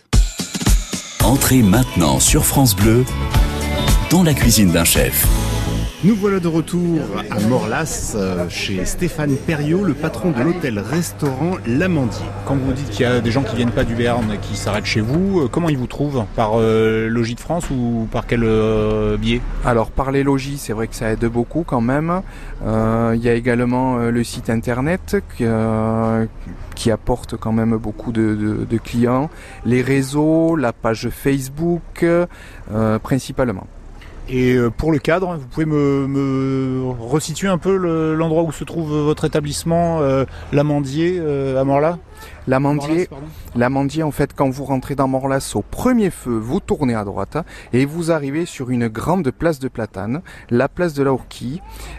Entrez 1.24 1.62
maintenant 1.62 2.20
sur 2.20 2.46
France 2.46 2.76
Bleu 2.76 3.06
dans 4.10 4.24
la 4.24 4.34
cuisine 4.34 4.72
d'un 4.72 4.86
chef. 4.86 5.41
Nous 6.04 6.16
voilà 6.16 6.40
de 6.40 6.48
retour 6.48 7.00
à 7.30 7.40
Morlas, 7.42 8.14
euh, 8.16 8.50
chez 8.50 8.86
Stéphane 8.86 9.36
Perriot, 9.36 9.84
le 9.84 9.94
patron 9.94 10.32
de 10.32 10.42
l'hôtel-restaurant 10.42 11.58
L'Amandier. 11.68 12.26
Quand 12.48 12.56
vous 12.56 12.74
dites 12.74 12.90
qu'il 12.90 13.02
y 13.02 13.06
a 13.06 13.22
des 13.22 13.30
gens 13.30 13.44
qui 13.44 13.56
viennent 13.56 13.70
pas 13.70 13.84
du 13.84 13.94
Béarn 13.94 14.26
qui 14.42 14.56
s'arrêtent 14.58 14.88
chez 14.88 15.02
vous, 15.02 15.42
euh, 15.42 15.48
comment 15.48 15.70
ils 15.70 15.78
vous 15.78 15.86
trouvent? 15.86 16.26
Par 16.36 16.54
euh, 16.56 17.08
Logis 17.08 17.36
de 17.36 17.40
France 17.40 17.70
ou 17.70 18.08
par 18.12 18.26
quel 18.26 18.40
biais? 19.20 19.42
Alors 19.64 19.92
par 19.92 20.12
les 20.12 20.24
logis, 20.24 20.58
c'est 20.58 20.74
vrai 20.74 20.88
que 20.88 20.96
ça 20.96 21.12
aide 21.12 21.26
beaucoup 21.26 21.64
quand 21.68 21.82
même. 21.82 22.24
Il 22.66 23.22
y 23.22 23.30
a 23.30 23.34
également 23.36 23.98
le 23.98 24.24
site 24.24 24.50
internet 24.50 25.18
qui, 25.38 26.90
apporte 26.90 27.38
quand 27.38 27.52
même 27.52 27.78
beaucoup 27.78 28.12
de, 28.12 28.66
de, 28.68 28.78
clients, 28.80 29.30
les 29.66 29.84
réseaux, 29.84 30.56
la 30.56 30.74
page 30.74 31.10
Facebook 31.12 32.04
principalement. 33.04 33.68
Et 34.30 34.54
euh, 34.54 34.70
pour 34.70 34.92
le 34.92 35.00
cadre, 35.00 35.36
vous 35.36 35.48
pouvez 35.48 35.66
me, 35.66 36.08
me 36.08 36.92
resituer 37.00 37.48
un 37.48 37.58
peu 37.58 37.76
l'endroit 38.16 38.44
où 38.44 38.52
se 38.52 38.64
trouve 38.64 38.90
votre 38.90 39.26
établissement, 39.26 40.00
euh, 40.02 40.26
l'Amandier, 40.52 41.18
euh, 41.20 41.60
à 41.60 41.64
Morla 41.64 41.98
L'amandier, 42.48 43.08
l'amandier, 43.56 44.04
en 44.04 44.12
fait, 44.12 44.32
quand 44.36 44.50
vous 44.50 44.66
rentrez 44.66 44.96
dans 44.96 45.08
Morlas 45.08 45.54
au 45.56 45.62
premier 45.62 46.10
feu, 46.10 46.38
vous 46.38 46.60
tournez 46.60 46.96
à 46.96 47.04
droite 47.04 47.38
et 47.74 47.86
vous 47.86 48.12
arrivez 48.12 48.46
sur 48.46 48.70
une 48.70 48.88
grande 48.88 49.32
place 49.32 49.60
de 49.60 49.68
platane, 49.68 50.22
la 50.50 50.68
place 50.68 50.94
de 50.94 51.04
la 51.04 51.12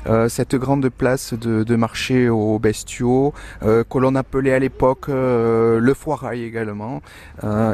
euh, 0.07 0.29
cette 0.29 0.55
grande 0.57 0.89
place 0.89 1.35
de, 1.35 1.77
marché 1.77 2.29
aux 2.29 2.59
bestiaux 2.59 3.33
euh, 3.63 3.83
que 3.89 3.99
l'on 3.99 4.15
appelait 4.15 4.53
à 4.53 4.59
l'époque 4.59 5.07
euh, 5.09 5.79
le 5.81 5.95
foirail 5.95 6.43
également. 6.45 7.01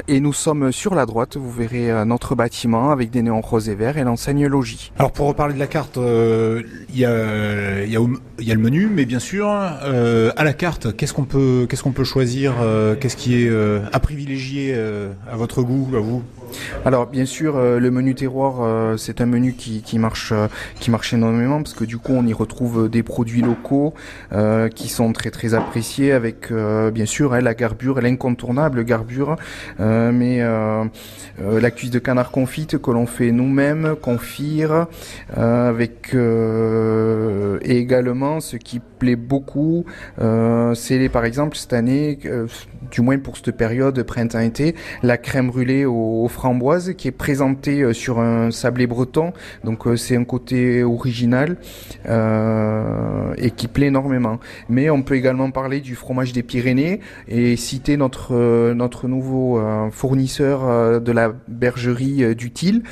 et 0.07 0.21
nous 0.21 0.33
sommes 0.33 0.73
sur 0.73 0.95
la 0.95 1.07
droite, 1.07 1.37
vous 1.37 1.50
verrez 1.50 2.05
notre 2.05 2.35
bâtiment 2.35 2.90
avec 2.90 3.11
des 3.11 3.23
néons 3.23 3.40
roses 3.40 3.69
et 3.69 3.75
verts 3.75 3.99
et 3.99 4.05
l'enseigne 4.05 4.47
logis. 4.47 4.93
Alors 4.99 5.12
pour 5.12 5.26
reparler 5.26 5.55
de 5.55 5.59
la 5.59 5.67
carte, 5.67 5.97
il 5.97 6.99
y 6.99 7.05
a, 7.05 7.85
y, 7.85 7.93
y, 7.93 8.50
a, 8.50 8.55
le 8.55 8.61
menu, 8.61 8.88
mais 8.93 9.05
bien 9.05 9.19
sûr, 9.19 9.49
à 9.49 10.45
la 10.45 10.52
carte, 10.52 10.97
qu'est-ce 10.97 11.12
qu'on 11.12 11.25
peut, 11.25 11.67
qu'est-ce 11.69 11.83
qu'on 11.83 11.93
peut 11.93 12.05
choisir? 12.05 12.38
Euh, 12.47 12.95
qu'est-ce 12.95 13.16
qui 13.16 13.42
est 13.42 13.49
euh, 13.49 13.80
à 13.92 14.00
privilégier 14.00 14.73
euh, 14.75 15.12
à 15.30 15.37
votre 15.37 15.62
goût, 15.62 15.88
à 15.97 16.00
vous? 16.00 16.23
Alors 16.87 17.07
bien 17.07 17.26
sûr, 17.26 17.59
le 17.59 17.90
menu 17.90 18.14
terroir, 18.14 18.99
c'est 18.99 19.21
un 19.21 19.26
menu 19.26 19.52
qui, 19.52 19.99
marche, 19.99 20.33
qui 20.80 20.90
marche 20.90 21.12
énormément 21.12 21.62
parce 21.62 21.75
que 21.75 21.85
du 21.85 21.99
coup, 21.99 22.12
on 22.14 22.26
y 22.26 22.33
retrouve 22.33 22.88
des 22.88 23.02
produits 23.02 23.42
locaux 23.42 23.92
qui 24.75 24.88
sont 24.88 25.12
très 25.12 25.30
très 25.30 25.52
appréciés 25.52 26.12
avec 26.12 26.50
bien 26.50 27.04
sûr 27.04 27.35
hein, 27.35 27.42
la 27.42 27.52
garbure, 27.52 28.00
l'incontournable 28.00 28.83
garbure, 28.85 29.37
mais 29.78 30.40
la 30.40 31.71
cuisse 31.71 31.90
de 31.90 31.99
canard 31.99 32.30
confite 32.30 32.78
que 32.78 32.90
l'on 32.92 33.07
fait 33.07 33.30
nous-mêmes, 33.30 33.95
confire, 34.00 34.87
avec 35.37 36.16
également 37.62 38.40
ce 38.40 38.57
qui 38.57 38.80
plaît 38.99 39.17
beaucoup, 39.17 39.85
c'est 40.75 41.09
par 41.09 41.25
exemple 41.25 41.57
cette 41.57 41.73
année, 41.73 42.19
du 42.90 43.00
moins 43.00 43.19
pour 43.19 43.37
cette 43.37 43.57
période 43.57 44.02
printemps-été, 44.02 44.75
la 45.02 45.17
crème 45.17 45.49
brûlée 45.49 45.85
aux 45.85 46.28
framboises 46.28 46.95
qui 46.97 47.09
est 47.09 47.12
présentée 47.12 47.83
euh, 47.83 47.93
sur 47.93 48.21
un 48.21 48.50
sablé 48.50 48.87
breton. 48.87 49.33
Donc 49.64 49.87
euh, 49.87 49.97
c'est 49.97 50.17
un 50.17 50.25
côté 50.25 50.83
original 50.83 51.57
euh, 52.07 53.35
et 53.37 53.50
qui 53.50 53.69
plaît 53.69 53.87
énormément. 53.87 54.38
Mais 54.69 54.90
on 54.90 55.02
peut 55.02 55.14
également 55.14 55.50
parler 55.50 55.81
du 55.81 55.95
fromage 55.95 56.33
des 56.33 56.43
Pyrénées 56.43 57.00
et 57.26 57.57
citer 57.57 57.97
notre 57.97 59.09
nouveau 59.09 59.61
fournisseur 59.90 61.00
de 61.00 61.12
la 61.12 61.33
bergerie 61.49 62.35
du 62.35 62.50
Til 62.50 62.83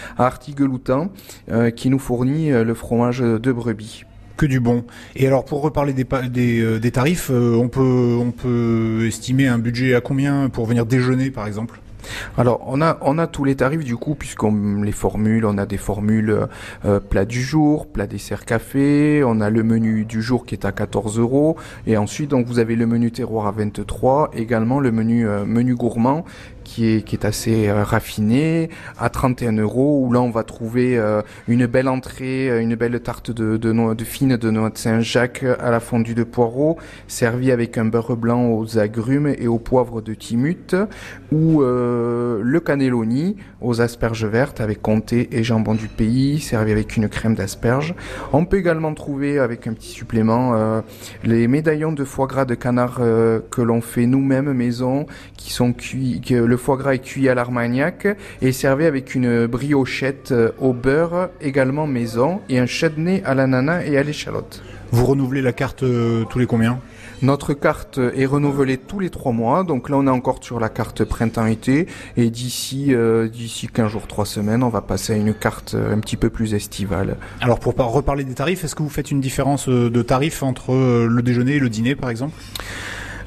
qui 1.74 1.90
nous 1.90 1.98
fournit 1.98 2.50
le 2.50 2.74
fromage 2.74 3.20
de 3.20 3.52
brebis 3.52 4.04
que 4.36 4.46
du 4.46 4.60
bon. 4.60 4.84
Et 5.14 5.26
alors 5.26 5.44
pour 5.44 5.62
reparler 5.62 5.92
des, 5.92 6.06
des, 6.30 6.78
des 6.78 6.90
tarifs, 6.90 7.30
on 7.30 7.68
peut 7.68 8.16
on 8.20 8.30
peut 8.30 9.04
estimer 9.06 9.48
un 9.48 9.58
budget 9.58 9.94
à 9.94 10.00
combien 10.00 10.48
pour 10.48 10.66
venir 10.66 10.86
déjeuner 10.86 11.30
par 11.30 11.46
exemple? 11.46 11.80
Alors 12.36 12.62
on 12.66 12.80
a 12.80 12.98
on 13.00 13.18
a 13.18 13.26
tous 13.26 13.44
les 13.44 13.56
tarifs 13.56 13.84
du 13.84 13.96
coup 13.96 14.14
puisqu'on 14.14 14.82
les 14.82 14.92
formule, 14.92 15.44
on 15.44 15.58
a 15.58 15.66
des 15.66 15.76
formules 15.76 16.46
euh, 16.84 17.00
plat 17.00 17.24
du 17.24 17.42
jour, 17.42 17.86
plat 17.86 18.06
dessert 18.06 18.44
café, 18.44 19.22
on 19.24 19.40
a 19.40 19.50
le 19.50 19.62
menu 19.62 20.04
du 20.04 20.22
jour 20.22 20.46
qui 20.46 20.54
est 20.54 20.64
à 20.64 20.72
14 20.72 21.18
euros 21.18 21.56
et 21.86 21.96
ensuite 21.96 22.30
donc 22.30 22.46
vous 22.46 22.58
avez 22.58 22.76
le 22.76 22.86
menu 22.86 23.10
terroir 23.10 23.46
à 23.46 23.52
23, 23.52 24.30
également 24.34 24.80
le 24.80 24.92
menu 24.92 25.26
euh, 25.26 25.44
menu 25.44 25.74
gourmand 25.74 26.24
qui 26.66 26.84
est, 27.14 27.24
assez 27.24 27.68
euh, 27.68 27.84
raffiné, 27.84 28.68
à 28.98 29.08
31 29.08 29.52
euros, 29.52 30.04
où 30.04 30.12
là 30.12 30.20
on 30.20 30.30
va 30.30 30.42
trouver 30.42 30.98
euh, 30.98 31.22
une 31.48 31.66
belle 31.66 31.88
entrée, 31.88 32.50
euh, 32.50 32.60
une 32.60 32.74
belle 32.74 32.98
tarte 33.00 33.30
de, 33.30 33.72
noix, 33.72 33.94
de 33.94 34.04
fine 34.04 34.36
de 34.36 34.50
noix 34.50 34.70
de 34.70 34.76
Saint-Jacques 34.76 35.44
à 35.60 35.70
la 35.70 35.80
fondue 35.80 36.14
de 36.14 36.24
poireaux, 36.24 36.76
servie 37.06 37.52
avec 37.52 37.78
un 37.78 37.84
beurre 37.84 38.16
blanc 38.16 38.50
aux 38.50 38.78
agrumes 38.78 39.32
et 39.38 39.46
au 39.46 39.58
poivre 39.58 40.02
de 40.02 40.12
Timut, 40.12 40.74
ou 41.32 41.60
le 41.62 42.60
cannelloni 42.64 43.36
aux 43.60 43.80
asperges 43.80 44.26
vertes 44.26 44.60
avec 44.60 44.82
comté 44.82 45.28
et 45.32 45.44
jambon 45.44 45.74
du 45.74 45.88
pays, 45.88 46.40
servi 46.40 46.72
avec 46.72 46.96
une 46.96 47.08
crème 47.08 47.34
d'asperges. 47.34 47.94
On 48.32 48.44
peut 48.44 48.58
également 48.58 48.92
trouver 48.94 49.38
avec 49.38 49.66
un 49.66 49.72
petit 49.72 49.88
supplément 49.88 50.82
les 51.24 51.46
médaillons 51.48 51.92
de 51.92 52.04
foie 52.04 52.26
gras 52.26 52.44
de 52.44 52.54
canard 52.54 52.96
que 52.96 53.62
l'on 53.62 53.80
fait 53.80 54.06
nous-mêmes 54.06 54.52
maison, 54.52 55.06
qui 55.36 55.52
sont 55.52 55.72
cuits, 55.72 56.20
que 56.20 56.34
le 56.34 56.55
foie 56.56 56.76
gras 56.76 56.94
est 56.94 56.98
cuit 56.98 57.28
à 57.28 57.34
l'armagnac 57.34 58.06
et 58.42 58.52
servi 58.52 58.84
avec 58.84 59.14
une 59.14 59.46
briochette 59.46 60.32
euh, 60.32 60.52
au 60.58 60.72
beurre, 60.72 61.30
également 61.40 61.86
maison, 61.86 62.40
et 62.48 62.58
un 62.58 62.66
chutney 62.66 63.22
à 63.24 63.34
l'ananas 63.34 63.84
et 63.84 63.96
à 63.98 64.02
l'échalote. 64.02 64.62
Vous 64.92 65.04
renouvelez 65.04 65.42
la 65.42 65.52
carte 65.52 65.82
euh, 65.82 66.24
tous 66.24 66.38
les 66.38 66.46
combien? 66.46 66.78
Notre 67.22 67.54
carte 67.54 67.98
est 67.98 68.26
renouvelée 68.26 68.76
tous 68.76 69.00
les 69.00 69.08
trois 69.08 69.32
mois, 69.32 69.64
donc 69.64 69.88
là 69.88 69.96
on 69.96 70.06
est 70.06 70.10
encore 70.10 70.38
sur 70.42 70.60
la 70.60 70.68
carte 70.68 71.02
printemps-été, 71.04 71.86
et 72.16 72.30
d'ici 72.30 72.94
euh, 72.94 73.26
d'ici 73.28 73.68
15 73.68 73.90
jours, 73.90 74.06
3 74.06 74.26
semaines, 74.26 74.62
on 74.62 74.68
va 74.68 74.82
passer 74.82 75.14
à 75.14 75.16
une 75.16 75.32
carte 75.32 75.74
un 75.74 75.98
petit 75.98 76.16
peu 76.16 76.28
plus 76.28 76.54
estivale. 76.54 77.16
Alors 77.40 77.58
pour 77.58 77.74
reparler 77.74 78.24
des 78.24 78.34
tarifs, 78.34 78.64
est-ce 78.64 78.74
que 78.74 78.82
vous 78.82 78.90
faites 78.90 79.10
une 79.10 79.20
différence 79.20 79.68
de 79.68 80.02
tarifs 80.02 80.42
entre 80.42 80.74
le 81.06 81.22
déjeuner 81.22 81.54
et 81.54 81.58
le 81.58 81.70
dîner 81.70 81.94
par 81.94 82.10
exemple? 82.10 82.34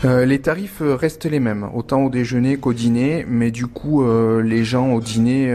Euh, 0.05 0.25
les 0.25 0.39
tarifs 0.39 0.81
euh, 0.81 0.95
restent 0.95 1.25
les 1.25 1.41
mêmes, 1.41 1.69
autant 1.73 2.03
au 2.03 2.09
déjeuner 2.09 2.55
qu'au 2.55 2.73
dîner, 2.73 3.25
mais 3.27 3.51
du 3.51 3.67
coup, 3.67 4.03
euh, 4.03 4.41
les 4.41 4.63
gens 4.63 4.93
au 4.93 5.01
dîner 5.01 5.53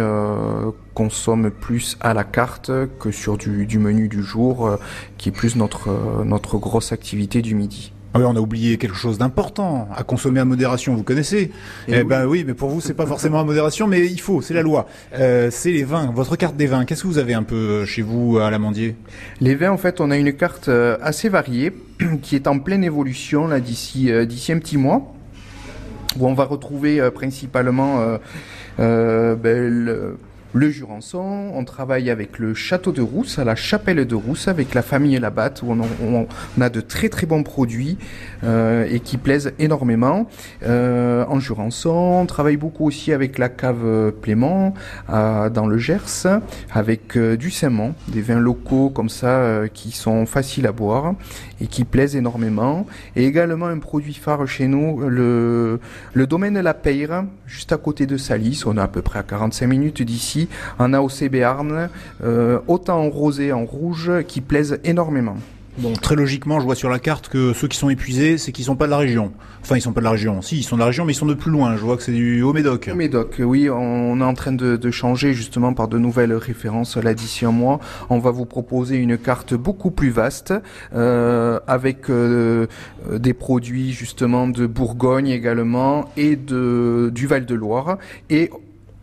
consomment 0.92 1.50
plus 1.50 1.96
à 2.00 2.12
la 2.14 2.24
carte 2.24 2.70
que 3.00 3.10
sur 3.10 3.38
du, 3.38 3.66
du 3.66 3.78
menu 3.78 4.08
du 4.08 4.22
jour, 4.22 4.78
qui 5.18 5.30
est 5.30 5.32
plus 5.32 5.56
notre, 5.56 6.24
notre 6.24 6.58
grosse 6.58 6.92
activité 6.92 7.42
du 7.42 7.54
midi. 7.54 7.93
Ah 8.16 8.20
oui, 8.20 8.26
on 8.28 8.36
a 8.36 8.38
oublié 8.38 8.78
quelque 8.78 8.94
chose 8.94 9.18
d'important 9.18 9.88
à 9.92 10.04
consommer 10.04 10.38
à 10.38 10.44
modération. 10.44 10.94
Vous 10.94 11.02
connaissez 11.02 11.50
Eh, 11.88 11.94
eh 11.96 12.04
ben 12.04 12.26
oui, 12.26 12.44
mais 12.46 12.54
pour 12.54 12.68
vous 12.68 12.80
c'est 12.80 12.94
pas 12.94 13.06
forcément 13.06 13.40
à 13.40 13.44
modération, 13.44 13.88
mais 13.88 14.06
il 14.06 14.20
faut, 14.20 14.40
c'est 14.40 14.54
la 14.54 14.62
loi. 14.62 14.86
Euh, 15.18 15.48
c'est 15.50 15.72
les 15.72 15.82
vins. 15.82 16.12
Votre 16.14 16.36
carte 16.36 16.56
des 16.56 16.66
vins. 16.66 16.84
Qu'est-ce 16.84 17.02
que 17.02 17.08
vous 17.08 17.18
avez 17.18 17.34
un 17.34 17.42
peu 17.42 17.56
euh, 17.56 17.86
chez 17.86 18.02
vous 18.02 18.38
à 18.38 18.52
l'Amandier? 18.52 18.94
Les 19.40 19.56
vins, 19.56 19.72
en 19.72 19.78
fait, 19.78 20.00
on 20.00 20.12
a 20.12 20.16
une 20.16 20.32
carte 20.32 20.68
euh, 20.68 20.96
assez 21.02 21.28
variée 21.28 21.72
qui 22.22 22.36
est 22.36 22.46
en 22.46 22.60
pleine 22.60 22.84
évolution 22.84 23.48
là 23.48 23.58
d'ici 23.58 24.12
d'ici 24.28 24.52
un 24.52 24.60
petit 24.60 24.76
mois 24.76 25.12
où 26.16 26.28
on 26.28 26.34
va 26.34 26.44
retrouver 26.44 27.10
principalement 27.12 27.98
ben, 28.78 29.36
le, 29.42 30.18
le 30.54 30.70
Jurançon. 30.70 31.50
On 31.52 31.64
travaille 31.64 32.10
avec 32.10 32.38
le 32.38 32.54
château 32.54 32.92
de 32.92 33.02
Rousse, 33.02 33.38
à 33.38 33.44
la 33.44 33.56
chapelle 33.56 34.06
de 34.06 34.14
Rousse, 34.14 34.48
avec 34.48 34.72
la 34.72 34.82
famille 34.82 35.18
Labatte, 35.18 35.62
où 35.62 35.70
on, 35.72 36.26
a 36.60 36.70
de 36.70 36.80
très 36.80 37.08
très 37.08 37.26
bons 37.26 37.42
produits 37.42 37.98
euh, 38.44 38.86
et 38.88 39.00
qui 39.00 39.18
plaisent 39.18 39.52
énormément. 39.58 40.28
Euh, 40.62 41.24
en 41.28 41.40
Jurançon, 41.40 41.90
on 41.90 42.26
travaille 42.26 42.56
beaucoup 42.56 42.86
aussi 42.86 43.12
avec 43.12 43.36
la 43.36 43.48
cave 43.48 44.12
Plément, 44.22 44.74
dans 45.08 45.66
le 45.66 45.76
Gers, 45.76 46.26
avec 46.72 47.16
euh, 47.16 47.36
du 47.36 47.50
Saint-Mont, 47.50 47.94
des 48.08 48.22
vins 48.22 48.38
locaux 48.38 48.90
comme 48.90 49.08
ça 49.08 49.64
qui 49.72 49.90
sont 49.90 50.24
faciles 50.24 50.66
à 50.66 50.72
boire 50.72 51.14
et 51.60 51.66
qui 51.66 51.84
plaisent 51.84 52.16
énormément. 52.16 52.86
Et 53.16 53.26
également 53.26 53.66
un 53.66 53.78
produit 53.78 54.14
phare 54.14 54.46
chez 54.46 54.68
nous, 54.68 55.00
le, 55.08 55.80
domaine 56.14 56.60
La 56.60 56.74
Peyre, 56.74 57.24
juste 57.46 57.72
à 57.72 57.76
côté 57.76 58.06
de 58.06 58.16
Salis. 58.16 58.62
On 58.66 58.76
est 58.76 58.80
à 58.80 58.88
peu 58.88 59.02
près 59.02 59.18
à 59.18 59.22
45 59.22 59.66
minutes 59.66 60.02
d'ici 60.02 60.43
en 60.78 60.92
AOC 60.92 61.28
Béarn, 61.30 61.88
euh, 62.22 62.58
autant 62.68 63.00
en 63.00 63.10
rosé, 63.10 63.52
en 63.52 63.64
rouge, 63.64 64.10
qui 64.26 64.40
plaisent 64.40 64.78
énormément. 64.84 65.36
Bon, 65.76 65.92
très 65.92 66.14
logiquement, 66.14 66.60
je 66.60 66.64
vois 66.64 66.76
sur 66.76 66.88
la 66.88 67.00
carte 67.00 67.28
que 67.28 67.52
ceux 67.52 67.66
qui 67.66 67.76
sont 67.76 67.90
épuisés, 67.90 68.38
c'est 68.38 68.52
qu'ils 68.52 68.64
sont 68.64 68.76
pas 68.76 68.86
de 68.86 68.92
la 68.92 68.96
région. 68.96 69.32
Enfin, 69.60 69.76
ils 69.76 69.80
sont 69.80 69.92
pas 69.92 70.00
de 70.00 70.04
la 70.04 70.12
région. 70.12 70.40
Si, 70.40 70.58
ils 70.58 70.62
sont 70.62 70.76
de 70.76 70.80
la 70.80 70.86
région, 70.86 71.04
mais 71.04 71.14
ils 71.14 71.16
sont 71.16 71.26
de 71.26 71.34
plus 71.34 71.50
loin. 71.50 71.76
Je 71.76 71.82
vois 71.82 71.96
que 71.96 72.04
c'est 72.04 72.12
du 72.12 72.42
Haut-Médoc. 72.42 72.90
Haut-Médoc, 72.92 73.36
oui. 73.40 73.68
On 73.68 74.20
est 74.20 74.24
en 74.24 74.34
train 74.34 74.52
de, 74.52 74.90
changer 74.92 75.32
justement 75.32 75.72
par 75.72 75.88
de 75.88 75.98
nouvelles 75.98 76.34
références 76.34 76.96
là 76.96 77.12
d'ici 77.12 77.44
un 77.44 77.50
mois. 77.50 77.80
On 78.08 78.20
va 78.20 78.30
vous 78.30 78.44
proposer 78.44 78.96
une 78.96 79.18
carte 79.18 79.54
beaucoup 79.54 79.90
plus 79.90 80.10
vaste 80.10 80.54
euh, 80.94 81.58
avec 81.66 82.08
euh, 82.08 82.66
des 83.10 83.34
produits 83.34 83.92
justement 83.92 84.46
de 84.46 84.66
Bourgogne 84.66 85.28
également 85.28 86.08
et 86.16 86.36
de 86.36 87.10
du 87.12 87.26
Val-de-Loire 87.26 87.98
et 88.30 88.50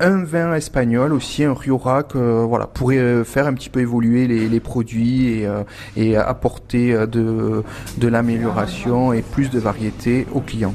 un 0.02 0.24
vin 0.24 0.54
espagnol 0.56 1.14
aussi, 1.14 1.44
un 1.44 1.54
Rioja, 1.54 2.04
que 2.04 2.44
voilà, 2.44 2.68
pourrait 2.68 2.98
euh, 2.98 3.24
faire 3.24 3.48
un 3.48 3.54
petit 3.54 3.70
peu 3.70 3.80
évoluer 3.80 4.28
les, 4.28 4.60
produits 4.60 5.28
et, 5.28 5.46
euh, 5.46 5.64
et 5.96 6.18
apporter 6.18 6.94
euh, 6.94 7.06
de, 7.06 7.64
de 7.98 8.08
l'amélioration 8.08 9.14
et 9.14 9.22
plus 9.22 9.50
de 9.50 9.60
variété 9.60 10.26
aux 10.34 10.42
clients. 10.42 10.74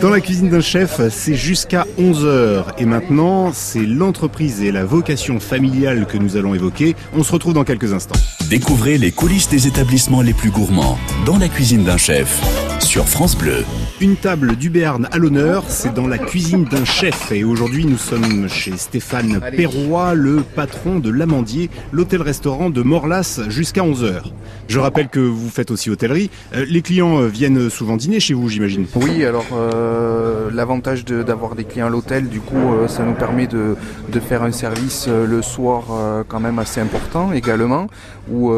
Dans 0.00 0.10
la 0.10 0.20
cuisine 0.20 0.48
d'un 0.48 0.60
chef, 0.60 1.00
c'est 1.10 1.34
jusqu'à 1.34 1.86
11h. 1.98 2.64
Et 2.78 2.86
maintenant, 2.86 3.52
c'est 3.52 3.86
l'entreprise 3.86 4.62
et 4.62 4.72
la 4.72 4.84
vocation 4.84 5.38
familiale 5.40 6.06
que 6.06 6.16
nous 6.16 6.36
allons 6.36 6.54
évoquer. 6.54 6.96
On 7.16 7.22
se 7.22 7.32
retrouve 7.32 7.54
dans 7.54 7.64
quelques 7.64 7.92
instants. 7.92 8.18
Découvrez 8.48 8.98
les 8.98 9.12
coulisses 9.12 9.48
des 9.48 9.66
établissements 9.66 10.22
les 10.22 10.34
plus 10.34 10.50
gourmands 10.50 10.98
dans 11.24 11.38
la 11.38 11.48
cuisine 11.48 11.84
d'un 11.84 11.96
chef 11.96 12.40
sur 12.80 13.08
France 13.08 13.36
Bleu. 13.36 13.64
Une 14.00 14.16
table 14.16 14.56
du 14.56 14.68
Béarn 14.68 15.08
à 15.12 15.18
l'honneur, 15.18 15.64
c'est 15.68 15.94
dans 15.94 16.06
la 16.08 16.18
cuisine 16.18 16.64
d'un 16.64 16.84
chef. 16.84 17.30
Et 17.30 17.44
aujourd'hui, 17.44 17.86
nous 17.86 17.96
sommes 17.96 18.48
chez 18.48 18.76
Stéphane 18.76 19.40
Perrois, 19.56 20.14
le 20.14 20.42
patron 20.42 20.98
de 20.98 21.08
l'Amandier, 21.08 21.70
l'hôtel-restaurant 21.92 22.70
de 22.70 22.82
Morlas 22.82 23.40
jusqu'à 23.48 23.82
11h. 23.82 24.22
Je 24.68 24.78
rappelle 24.78 25.08
que 25.08 25.20
vous 25.20 25.48
faites 25.48 25.70
aussi 25.70 25.90
hôtellerie. 25.90 26.30
Euh, 26.54 26.64
les 26.68 26.82
clients 26.82 27.20
euh, 27.20 27.28
viennent 27.28 27.70
souvent 27.70 27.96
dîner 27.96 28.20
chez 28.20 28.34
vous, 28.34 28.48
j'imagine 28.48 28.86
Oui, 28.94 29.24
alors 29.24 29.46
euh, 29.52 30.50
l'avantage 30.52 31.04
d'avoir 31.04 31.54
des 31.54 31.64
clients 31.64 31.86
à 31.86 31.90
l'hôtel, 31.90 32.28
du 32.28 32.40
coup, 32.40 32.56
ça 32.88 33.04
nous 33.04 33.14
permet 33.14 33.46
de, 33.46 33.76
de, 34.10 34.20
faire 34.20 34.42
un 34.42 34.52
service 34.52 35.08
le 35.08 35.42
soir 35.42 35.84
quand 36.28 36.40
même 36.40 36.58
assez 36.58 36.80
important 36.80 37.32
également, 37.32 37.86
où 38.30 38.52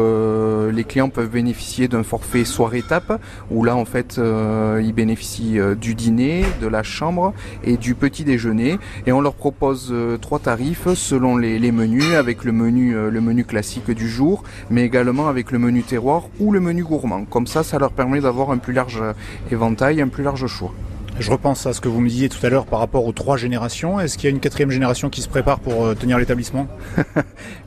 les 0.71 0.83
clients 0.83 1.09
peuvent 1.09 1.29
bénéficier 1.29 1.87
d'un 1.87 2.03
forfait 2.03 2.45
soir-étape, 2.55 3.19
où 3.51 3.63
là, 3.63 3.75
en 3.75 3.85
fait, 3.85 4.19
ils 4.19 4.93
bénéficient 4.93 5.59
du 5.79 5.95
dîner, 5.95 6.43
de 6.61 6.67
la 6.67 6.83
chambre 6.83 7.33
et 7.63 7.77
du 7.77 7.95
petit 7.95 8.23
déjeuner. 8.23 8.77
Et 9.05 9.11
on 9.11 9.21
leur 9.21 9.35
propose 9.35 9.93
trois 10.21 10.39
tarifs 10.39 10.87
selon 10.93 11.37
les, 11.37 11.59
les, 11.59 11.71
menus, 11.71 12.13
avec 12.13 12.43
le 12.43 12.51
menu, 12.51 12.93
le 12.93 13.21
menu 13.21 13.43
classique 13.43 13.91
du 13.91 14.09
jour, 14.09 14.43
mais 14.69 14.83
également 14.83 15.27
avec 15.27 15.51
le 15.51 15.59
menu 15.59 15.83
terroir 15.83 16.23
ou 16.39 16.51
le 16.51 16.59
menu 16.59 16.83
gourmand. 16.83 17.25
Comme 17.25 17.47
ça, 17.47 17.63
ça 17.63 17.77
leur 17.79 17.91
permet 17.91 18.21
d'avoir 18.21 18.51
un 18.51 18.57
plus 18.57 18.73
large 18.73 19.01
éventail, 19.51 20.01
un 20.01 20.07
plus 20.07 20.23
large 20.23 20.47
choix. 20.47 20.73
Je 21.17 21.31
repense 21.31 21.65
à 21.65 21.71
ce 21.71 21.79
que 21.79 21.87
vous 21.87 22.01
me 22.01 22.09
disiez 22.09 22.27
tout 22.27 22.45
à 22.45 22.49
l'heure 22.49 22.65
par 22.65 22.79
rapport 22.79 23.05
aux 23.05 23.13
trois 23.13 23.37
générations. 23.37 24.01
Est-ce 24.01 24.17
qu'il 24.17 24.29
y 24.29 24.33
a 24.33 24.35
une 24.35 24.41
quatrième 24.41 24.69
génération 24.69 25.09
qui 25.09 25.21
se 25.21 25.29
prépare 25.29 25.59
pour 25.61 25.85
euh, 25.85 25.95
tenir 25.95 26.17
l'établissement? 26.17 26.67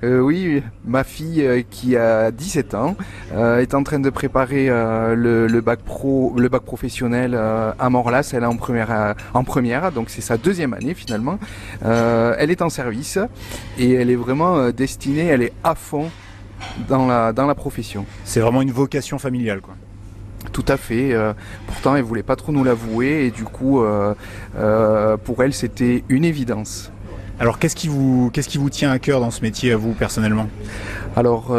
Euh, 0.04 0.20
Oui, 0.20 0.62
ma 0.84 1.02
fille 1.02 1.44
euh, 1.44 1.62
qui 1.68 1.96
a 1.96 2.30
17 2.30 2.74
ans 2.74 2.94
est 3.34 3.74
en 3.74 3.82
train 3.82 3.98
de 3.98 4.10
préparer 4.10 4.68
le, 4.68 5.60
bac 5.60 5.80
pro, 5.80 6.34
le 6.36 6.48
bac 6.48 6.62
professionnel 6.62 7.34
à 7.34 7.90
Morlas. 7.90 8.30
Elle 8.32 8.42
est 8.42 8.46
en 8.46 8.56
première, 8.56 9.14
en 9.34 9.44
première, 9.44 9.90
donc 9.92 10.10
c'est 10.10 10.20
sa 10.20 10.36
deuxième 10.36 10.72
année 10.74 10.94
finalement. 10.94 11.38
elle 11.82 12.50
est 12.50 12.62
en 12.62 12.68
service 12.68 13.18
et 13.78 13.92
elle 13.92 14.10
est 14.10 14.16
vraiment 14.16 14.70
destinée, 14.70 15.26
elle 15.26 15.42
est 15.42 15.52
à 15.64 15.74
fond 15.74 16.10
dans 16.88 17.06
la, 17.06 17.32
dans 17.32 17.46
la 17.46 17.54
profession. 17.54 18.06
C'est 18.24 18.40
vraiment 18.40 18.62
une 18.62 18.72
vocation 18.72 19.18
familiale, 19.18 19.60
quoi. 19.60 19.74
Tout 20.58 20.72
à 20.72 20.76
fait. 20.76 21.14
Euh, 21.14 21.34
pourtant, 21.68 21.94
elle 21.94 22.02
voulait 22.02 22.24
pas 22.24 22.34
trop 22.34 22.50
nous 22.50 22.64
l'avouer 22.64 23.26
et 23.26 23.30
du 23.30 23.44
coup, 23.44 23.80
euh, 23.80 24.12
euh, 24.58 25.16
pour 25.16 25.40
elle, 25.44 25.54
c'était 25.54 26.02
une 26.08 26.24
évidence. 26.24 26.90
Alors, 27.38 27.60
qu'est-ce 27.60 27.76
qui 27.76 27.86
vous, 27.86 28.28
qu'est-ce 28.32 28.48
qui 28.48 28.58
vous 28.58 28.68
tient 28.68 28.90
à 28.90 28.98
cœur 28.98 29.20
dans 29.20 29.30
ce 29.30 29.42
métier 29.42 29.70
à 29.70 29.76
vous 29.76 29.92
personnellement? 29.92 30.48
Alors, 31.14 31.50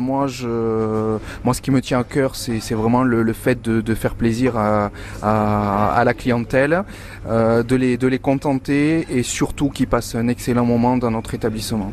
moi, 0.00 0.26
je, 0.26 1.18
moi, 1.44 1.54
ce 1.54 1.60
qui 1.60 1.70
me 1.70 1.80
tient 1.80 2.00
à 2.00 2.04
cœur, 2.04 2.34
c'est, 2.34 2.74
vraiment 2.74 3.04
le, 3.04 3.32
fait 3.32 3.62
de, 3.62 3.94
faire 3.94 4.16
plaisir 4.16 4.56
à, 4.56 4.90
à, 5.22 6.02
la 6.04 6.14
clientèle, 6.14 6.82
de 7.28 7.76
les, 7.76 7.96
de 7.96 8.08
les 8.08 8.18
contenter 8.18 9.06
et 9.08 9.22
surtout 9.22 9.68
qu'ils 9.68 9.86
passent 9.86 10.16
un 10.16 10.26
excellent 10.26 10.64
moment 10.64 10.96
dans 10.96 11.12
notre 11.12 11.32
établissement. 11.34 11.92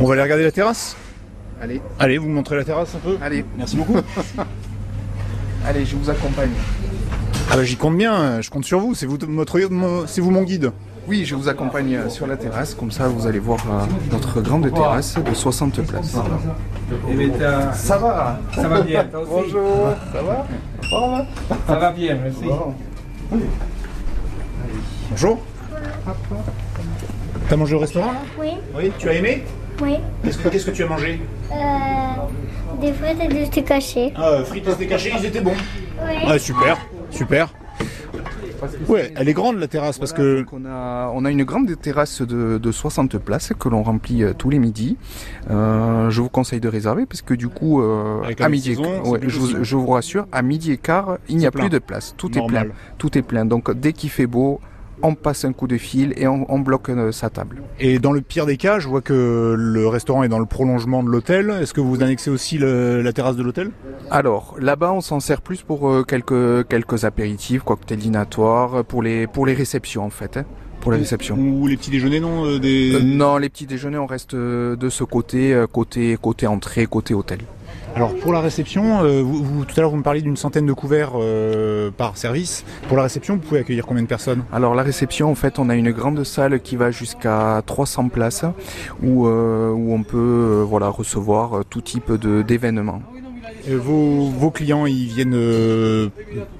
On 0.00 0.04
va 0.04 0.12
aller 0.12 0.22
regarder 0.22 0.44
la 0.44 0.52
terrasse? 0.52 0.98
Allez. 1.62 1.80
Allez, 1.98 2.18
vous 2.18 2.28
me 2.28 2.34
montrez 2.34 2.56
la 2.56 2.64
terrasse 2.64 2.94
un 2.94 2.98
peu? 2.98 3.16
Allez. 3.22 3.42
Merci 3.56 3.76
beaucoup. 3.78 3.96
Allez, 5.66 5.84
je 5.86 5.96
vous 5.96 6.10
accompagne. 6.10 6.50
Ah 7.50 7.56
bah 7.56 7.64
j'y 7.64 7.76
compte 7.76 7.96
bien, 7.96 8.40
je 8.40 8.50
compte 8.50 8.64
sur 8.64 8.80
vous, 8.80 8.94
c'est 8.94 9.06
vous, 9.06 9.18
c'est 10.06 10.20
vous 10.20 10.30
mon 10.30 10.42
guide. 10.42 10.72
Oui, 11.06 11.24
je 11.24 11.34
vous 11.34 11.48
accompagne 11.48 11.96
euh, 11.96 12.08
sur 12.08 12.26
la 12.26 12.36
terrasse, 12.36 12.74
comme 12.74 12.90
ça 12.90 13.08
vous 13.08 13.26
allez 13.26 13.38
voir 13.38 13.58
euh, 13.70 13.84
notre 14.10 14.40
grande 14.40 14.72
terrasse 14.72 15.16
de 15.16 15.34
60 15.34 15.82
places. 15.82 16.16
Eh 17.10 17.30
ça 17.74 17.98
va 17.98 18.40
Ça 18.54 18.68
va 18.68 18.80
bien, 18.80 19.06
Bonjour, 19.12 19.88
ça 20.12 20.22
va 20.22 21.26
Ça 21.66 21.74
va 21.74 21.92
bien, 21.92 22.16
merci. 22.22 22.44
Bonjour. 25.10 25.38
T'as 27.48 27.56
mangé 27.56 27.74
au 27.74 27.78
restaurant 27.78 28.12
Oui. 28.40 28.52
Oui, 28.74 28.90
tu 28.98 29.08
as 29.08 29.14
aimé? 29.14 29.44
Oui. 29.82 29.96
Qu'est-ce 30.22 30.66
que, 30.66 30.70
tu 30.70 30.82
as 30.82 30.86
mangé? 30.86 31.20
Euh, 31.52 32.80
Des 32.80 32.92
frites 32.92 33.20
et 33.22 33.28
des 33.28 33.46
steaks 33.46 33.64
cachés. 33.64 34.12
Ah, 34.16 34.42
frites 34.44 34.66
et 34.68 34.72
steaks 34.72 34.88
cachés, 34.88 35.12
ils 35.18 35.26
étaient 35.26 35.40
bons. 35.40 35.54
Oui. 36.00 36.14
Ah, 36.26 36.38
super, 36.38 36.78
super. 37.10 37.52
Ouais, 38.88 39.12
elle 39.16 39.28
est 39.28 39.32
grande 39.32 39.58
la 39.58 39.68
terrasse 39.68 39.98
parce 39.98 40.12
que. 40.12 40.44
On 40.52 40.64
a, 40.64 41.10
on 41.14 41.24
a 41.24 41.30
une 41.30 41.44
grande 41.44 41.78
terrasse 41.80 42.22
de, 42.22 42.58
de 42.58 42.72
60 42.72 43.18
places 43.18 43.52
que 43.58 43.68
l'on 43.68 43.82
remplit 43.82 44.22
euh, 44.22 44.32
tous 44.32 44.50
les 44.50 44.58
midis. 44.58 44.96
Euh, 45.50 46.10
je 46.10 46.20
vous 46.20 46.28
conseille 46.28 46.60
de 46.60 46.68
réserver 46.68 47.06
parce 47.06 47.22
que 47.22 47.34
du 47.34 47.48
coup, 47.48 47.82
euh, 47.82 48.22
à 48.40 48.48
midi, 48.48 48.74
je, 48.74 48.78
vous, 48.78 49.64
je, 49.64 49.76
vous, 49.76 49.86
rassure, 49.86 50.26
à 50.32 50.42
midi 50.42 50.72
et 50.72 50.76
quart, 50.76 51.18
il 51.28 51.36
n'y 51.36 51.46
a 51.46 51.50
plus 51.50 51.68
de 51.68 51.78
place. 51.78 52.14
Tout 52.16 52.36
est 52.38 52.46
plein. 52.46 52.66
Tout 52.98 53.18
est 53.18 53.22
plein. 53.22 53.44
Donc 53.44 53.72
dès 53.72 53.92
qu'il 53.92 54.10
fait 54.10 54.26
beau, 54.26 54.60
on 55.02 55.14
passe 55.14 55.44
un 55.44 55.52
coup 55.52 55.66
de 55.66 55.76
fil 55.76 56.12
et 56.16 56.26
on, 56.26 56.58
bloque 56.58 56.88
euh, 56.88 57.12
sa 57.12 57.30
table. 57.30 57.62
Et 57.78 57.98
dans 57.98 58.12
le 58.12 58.20
pire 58.20 58.46
des 58.46 58.56
cas, 58.56 58.78
je 58.78 58.88
vois 58.88 59.00
que 59.00 59.54
le 59.56 59.88
restaurant 59.88 60.22
est 60.22 60.28
dans 60.28 60.38
le 60.38 60.46
prolongement 60.46 61.02
de 61.02 61.08
l'hôtel. 61.08 61.50
Est-ce 61.60 61.74
que 61.74 61.80
vous 61.80 62.02
annexez 62.02 62.30
aussi 62.30 62.58
la 62.58 63.12
terrasse 63.12 63.36
de 63.36 63.42
l'hôtel? 63.42 63.70
Alors 64.10 64.56
là-bas, 64.58 64.92
on 64.92 65.00
s'en 65.00 65.20
sert 65.20 65.42
plus 65.42 65.62
pour 65.62 65.88
euh, 65.88 66.02
quelques 66.02 66.66
quelques 66.68 67.04
apéritifs, 67.04 67.62
cocktails 67.62 67.98
dînatoires, 67.98 68.84
pour 68.84 69.02
les 69.02 69.26
pour 69.26 69.46
les 69.46 69.54
réceptions 69.54 70.04
en 70.04 70.10
fait. 70.10 70.36
Hein, 70.38 70.44
pour 70.80 70.92
les 70.92 70.98
réceptions. 70.98 71.36
Ou 71.36 71.66
les 71.66 71.78
petits 71.78 71.90
déjeuners, 71.90 72.20
non 72.20 72.44
euh, 72.44 72.58
des... 72.58 73.00
Non, 73.02 73.38
les 73.38 73.48
petits 73.48 73.64
déjeuners, 73.64 73.96
on 73.96 74.06
reste 74.06 74.34
de 74.34 74.88
ce 74.90 75.02
côté, 75.02 75.64
côté 75.72 76.18
côté 76.20 76.46
entrée, 76.46 76.86
côté 76.86 77.14
hôtel. 77.14 77.38
Alors 77.96 78.12
pour 78.16 78.32
la 78.32 78.40
réception, 78.40 79.04
euh, 79.04 79.22
vous, 79.22 79.64
tout 79.64 79.74
à 79.76 79.80
l'heure 79.80 79.90
vous 79.90 79.96
me 79.96 80.02
parliez 80.02 80.20
d'une 80.20 80.36
centaine 80.36 80.66
de 80.66 80.72
couverts 80.72 81.12
euh, 81.14 81.92
par 81.92 82.16
service. 82.16 82.64
Pour 82.88 82.96
la 82.96 83.04
réception, 83.04 83.34
vous 83.34 83.40
pouvez 83.40 83.60
accueillir 83.60 83.86
combien 83.86 84.02
de 84.02 84.08
personnes? 84.08 84.42
Alors 84.52 84.74
la 84.74 84.82
réception, 84.82 85.30
en 85.30 85.36
fait, 85.36 85.60
on 85.60 85.68
a 85.68 85.76
une 85.76 85.92
grande 85.92 86.24
salle 86.24 86.60
qui 86.60 86.74
va 86.74 86.90
jusqu'à 86.90 87.62
300 87.64 88.08
places 88.08 88.44
où, 89.00 89.28
euh, 89.28 89.70
où 89.70 89.94
on 89.94 90.02
peut 90.02 90.64
voilà, 90.66 90.88
recevoir 90.88 91.64
tout 91.70 91.82
type 91.82 92.12
d'événements. 92.12 93.00
Vos, 93.66 94.28
vos, 94.28 94.50
clients, 94.50 94.84
ils 94.84 95.06
viennent 95.06 95.34
euh, 95.34 96.08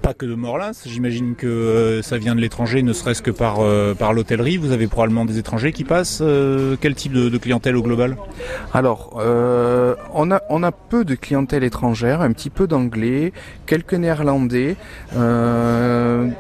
pas 0.00 0.14
que 0.14 0.24
de 0.24 0.34
Morlas. 0.34 0.84
J'imagine 0.86 1.34
que 1.34 1.46
euh, 1.46 2.02
ça 2.02 2.16
vient 2.16 2.34
de 2.34 2.40
l'étranger, 2.40 2.82
ne 2.82 2.94
serait-ce 2.94 3.20
que 3.20 3.30
par, 3.30 3.60
euh, 3.60 3.94
par 3.94 4.14
l'hôtellerie. 4.14 4.56
Vous 4.56 4.72
avez 4.72 4.86
probablement 4.86 5.26
des 5.26 5.38
étrangers 5.38 5.72
qui 5.72 5.84
passent. 5.84 6.22
quel 6.80 6.94
type 6.94 7.12
de, 7.12 7.28
de, 7.28 7.38
clientèle 7.38 7.76
au 7.76 7.82
global? 7.82 8.16
Alors, 8.72 9.12
on, 10.14 10.30
a, 10.30 10.40
on 10.48 10.62
a 10.62 10.72
peu 10.72 11.04
de 11.04 11.14
clientèle 11.14 11.62
étrangère, 11.62 12.22
un 12.22 12.32
petit 12.32 12.50
peu 12.50 12.66
d'anglais, 12.66 13.32
quelques 13.66 13.94
néerlandais, 13.94 14.76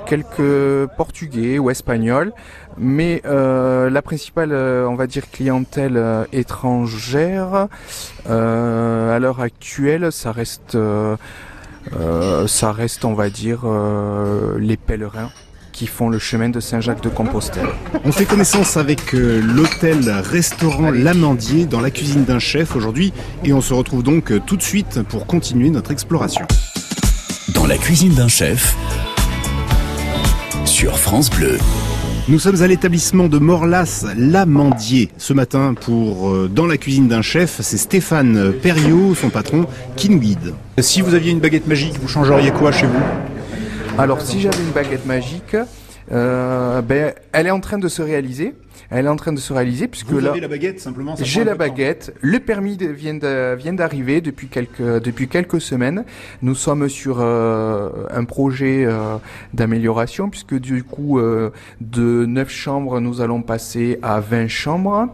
quelques 0.06 0.86
portugais 0.96 1.58
ou 1.58 1.68
espagnols. 1.68 2.32
Mais 2.78 3.22
la 3.24 4.02
principale, 4.02 4.52
on 4.52 4.94
va 4.94 5.06
dire, 5.06 5.30
clientèle 5.30 6.26
étrangère, 6.32 7.68
à 8.26 9.18
l'heure 9.18 9.40
actuelle, 9.40 10.10
ça 10.12 10.32
reste 10.32 10.76
euh, 10.76 11.16
euh, 11.96 12.46
ça 12.46 12.72
reste, 12.72 13.04
on 13.04 13.14
va 13.14 13.30
dire, 13.30 13.60
euh, 13.64 14.58
les 14.58 14.76
pèlerins 14.76 15.30
qui 15.72 15.86
font 15.88 16.08
le 16.08 16.20
chemin 16.20 16.48
de 16.48 16.60
Saint-Jacques-de-Compostelle. 16.60 17.66
On 18.04 18.12
fait 18.12 18.26
connaissance 18.26 18.76
avec 18.76 19.12
l'hôtel-restaurant 19.12 20.92
L'Amandier 20.92 21.66
dans 21.66 21.80
la 21.80 21.90
cuisine 21.90 22.24
d'un 22.24 22.38
chef 22.38 22.76
aujourd'hui 22.76 23.12
et 23.42 23.52
on 23.52 23.60
se 23.60 23.74
retrouve 23.74 24.04
donc 24.04 24.32
tout 24.46 24.56
de 24.56 24.62
suite 24.62 25.02
pour 25.02 25.26
continuer 25.26 25.70
notre 25.70 25.90
exploration. 25.90 26.46
Dans 27.54 27.66
la 27.66 27.76
cuisine 27.76 28.14
d'un 28.14 28.28
chef 28.28 28.76
sur 30.64 30.96
France 30.96 31.28
Bleu. 31.28 31.58
Nous 32.26 32.38
sommes 32.38 32.62
à 32.62 32.66
l'établissement 32.66 33.28
de 33.28 33.36
Morlas 33.38 34.06
Lamandier 34.16 35.10
ce 35.18 35.34
matin 35.34 35.74
pour 35.78 36.30
euh, 36.30 36.48
Dans 36.48 36.64
la 36.64 36.78
cuisine 36.78 37.06
d'un 37.06 37.20
chef. 37.20 37.60
C'est 37.60 37.76
Stéphane 37.76 38.50
Perriot, 38.62 39.14
son 39.14 39.28
patron, 39.28 39.66
qui 39.94 40.08
nous 40.08 40.18
guide. 40.18 40.54
Si 40.78 41.02
vous 41.02 41.12
aviez 41.12 41.32
une 41.32 41.40
baguette 41.40 41.66
magique, 41.66 41.98
vous 42.00 42.08
changeriez 42.08 42.50
quoi 42.50 42.72
chez 42.72 42.86
vous? 42.86 43.02
Alors 43.98 44.22
si 44.22 44.40
j'avais 44.40 44.56
une 44.56 44.70
baguette 44.70 45.04
magique, 45.04 45.54
euh, 46.12 46.80
ben, 46.80 47.12
elle 47.32 47.46
est 47.46 47.50
en 47.50 47.60
train 47.60 47.76
de 47.76 47.88
se 47.88 48.00
réaliser. 48.00 48.54
Elle 48.94 49.06
est 49.06 49.08
en 49.08 49.16
train 49.16 49.32
de 49.32 49.40
se 49.40 49.52
réaliser 49.52 49.88
puisque 49.88 50.10
Vous 50.10 50.20
là, 50.20 50.30
avez 50.30 50.40
la 50.40 50.46
baguette 50.46 50.78
simplement. 50.78 51.16
J'ai 51.20 51.42
la 51.42 51.56
baguette. 51.56 52.14
Le 52.20 52.38
permis 52.38 52.78
vient 52.78 53.14
d'arriver 53.14 54.20
depuis 54.20 54.46
quelques 54.46 54.80
depuis 54.80 55.26
quelques 55.26 55.60
semaines. 55.60 56.04
Nous 56.42 56.54
sommes 56.54 56.88
sur 56.88 57.16
euh, 57.20 58.06
un 58.10 58.24
projet 58.24 58.84
euh, 58.84 59.16
d'amélioration 59.52 60.30
puisque 60.30 60.54
du 60.54 60.84
coup 60.84 61.18
euh, 61.18 61.50
de 61.80 62.24
9 62.24 62.48
chambres 62.48 63.00
nous 63.00 63.20
allons 63.20 63.42
passer 63.42 63.98
à 64.00 64.20
20 64.20 64.46
chambres 64.46 65.08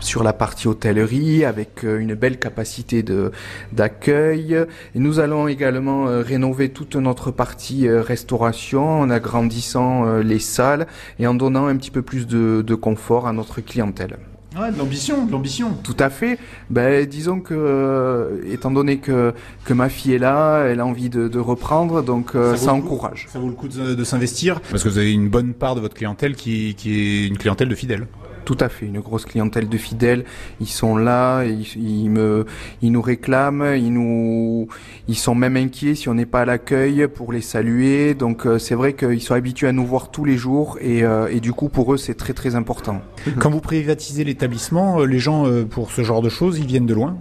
sur 0.00 0.22
la 0.22 0.32
partie 0.32 0.68
hôtellerie 0.68 1.44
avec 1.44 1.84
euh, 1.84 1.98
une 1.98 2.14
belle 2.14 2.38
capacité 2.38 3.02
de 3.02 3.32
d'accueil. 3.72 4.56
Nous 4.94 5.18
allons 5.18 5.48
également 5.48 6.08
euh, 6.08 6.22
rénover 6.22 6.70
toute 6.70 6.96
notre 6.96 7.30
partie 7.30 7.88
euh, 7.88 8.02
restauration 8.02 9.00
en 9.00 9.10
agrandissant 9.10 10.18
les 10.18 10.38
salles 10.38 10.86
et 11.18 11.26
en 11.26 11.34
donnant 11.34 11.66
un 11.66 11.76
petit 11.76 11.90
peu 11.90 12.02
plus 12.02 12.26
de, 12.26 12.62
de 12.66 12.74
confort 12.74 13.26
à 13.26 13.32
notre 13.32 13.60
clientèle. 13.60 14.18
Ouais, 14.58 14.72
de 14.72 14.78
l'ambition, 14.78 15.26
de 15.26 15.32
l'ambition. 15.32 15.74
Tout 15.84 15.96
à 15.98 16.10
fait. 16.10 16.38
Ben, 16.70 17.06
disons 17.06 17.40
que, 17.40 18.42
étant 18.48 18.70
donné 18.72 18.98
que, 18.98 19.32
que 19.64 19.72
ma 19.72 19.88
fille 19.88 20.14
est 20.14 20.18
là, 20.18 20.64
elle 20.64 20.80
a 20.80 20.86
envie 20.86 21.08
de, 21.08 21.28
de 21.28 21.38
reprendre, 21.38 22.02
donc 22.02 22.32
ça, 22.56 22.72
encourage. 22.72 23.28
ça 23.30 23.38
vaut 23.38 23.48
le 23.48 23.54
coup 23.54 23.68
de, 23.68 23.94
de 23.94 24.04
s'investir, 24.04 24.60
parce 24.60 24.82
que 24.82 24.88
vous 24.88 24.98
avez 24.98 25.12
une 25.12 25.28
bonne 25.28 25.54
part 25.54 25.76
de 25.76 25.80
votre 25.80 25.94
clientèle 25.94 26.34
qui, 26.34 26.74
qui 26.74 27.00
est 27.00 27.26
une 27.28 27.38
clientèle 27.38 27.68
de 27.68 27.74
fidèles. 27.76 28.08
Tout 28.44 28.56
à 28.60 28.68
fait, 28.68 28.86
une 28.86 29.00
grosse 29.00 29.26
clientèle 29.26 29.68
de 29.68 29.76
fidèles. 29.76 30.24
Ils 30.60 30.68
sont 30.68 30.96
là, 30.96 31.44
ils, 31.44 32.12
nous 32.12 33.02
réclament, 33.02 33.74
ils 33.76 33.92
nous, 33.92 34.68
ils 35.08 35.16
sont 35.16 35.34
même 35.34 35.56
inquiets 35.56 35.94
si 35.94 36.08
on 36.08 36.14
n'est 36.14 36.26
pas 36.26 36.42
à 36.42 36.44
l'accueil 36.44 37.06
pour 37.08 37.32
les 37.32 37.40
saluer. 37.40 38.14
Donc 38.14 38.46
euh, 38.46 38.58
c'est 38.58 38.74
vrai 38.74 38.94
qu'ils 38.94 39.22
sont 39.22 39.34
habitués 39.34 39.68
à 39.68 39.72
nous 39.72 39.86
voir 39.86 40.10
tous 40.10 40.24
les 40.24 40.36
jours 40.36 40.78
et, 40.80 41.04
euh, 41.04 41.28
et 41.30 41.40
du 41.40 41.52
coup 41.52 41.68
pour 41.68 41.94
eux 41.94 41.96
c'est 41.96 42.14
très 42.14 42.32
très 42.32 42.54
important. 42.54 43.02
Quand 43.38 43.50
vous 43.50 43.60
privatisez 43.60 44.24
l'établissement, 44.24 45.00
euh, 45.00 45.04
les 45.04 45.18
gens 45.18 45.44
pour 45.68 45.90
ce 45.90 46.02
genre 46.02 46.22
de 46.22 46.28
choses, 46.28 46.58
ils 46.58 46.66
viennent 46.66 46.86
de 46.86 46.94
loin? 46.94 47.16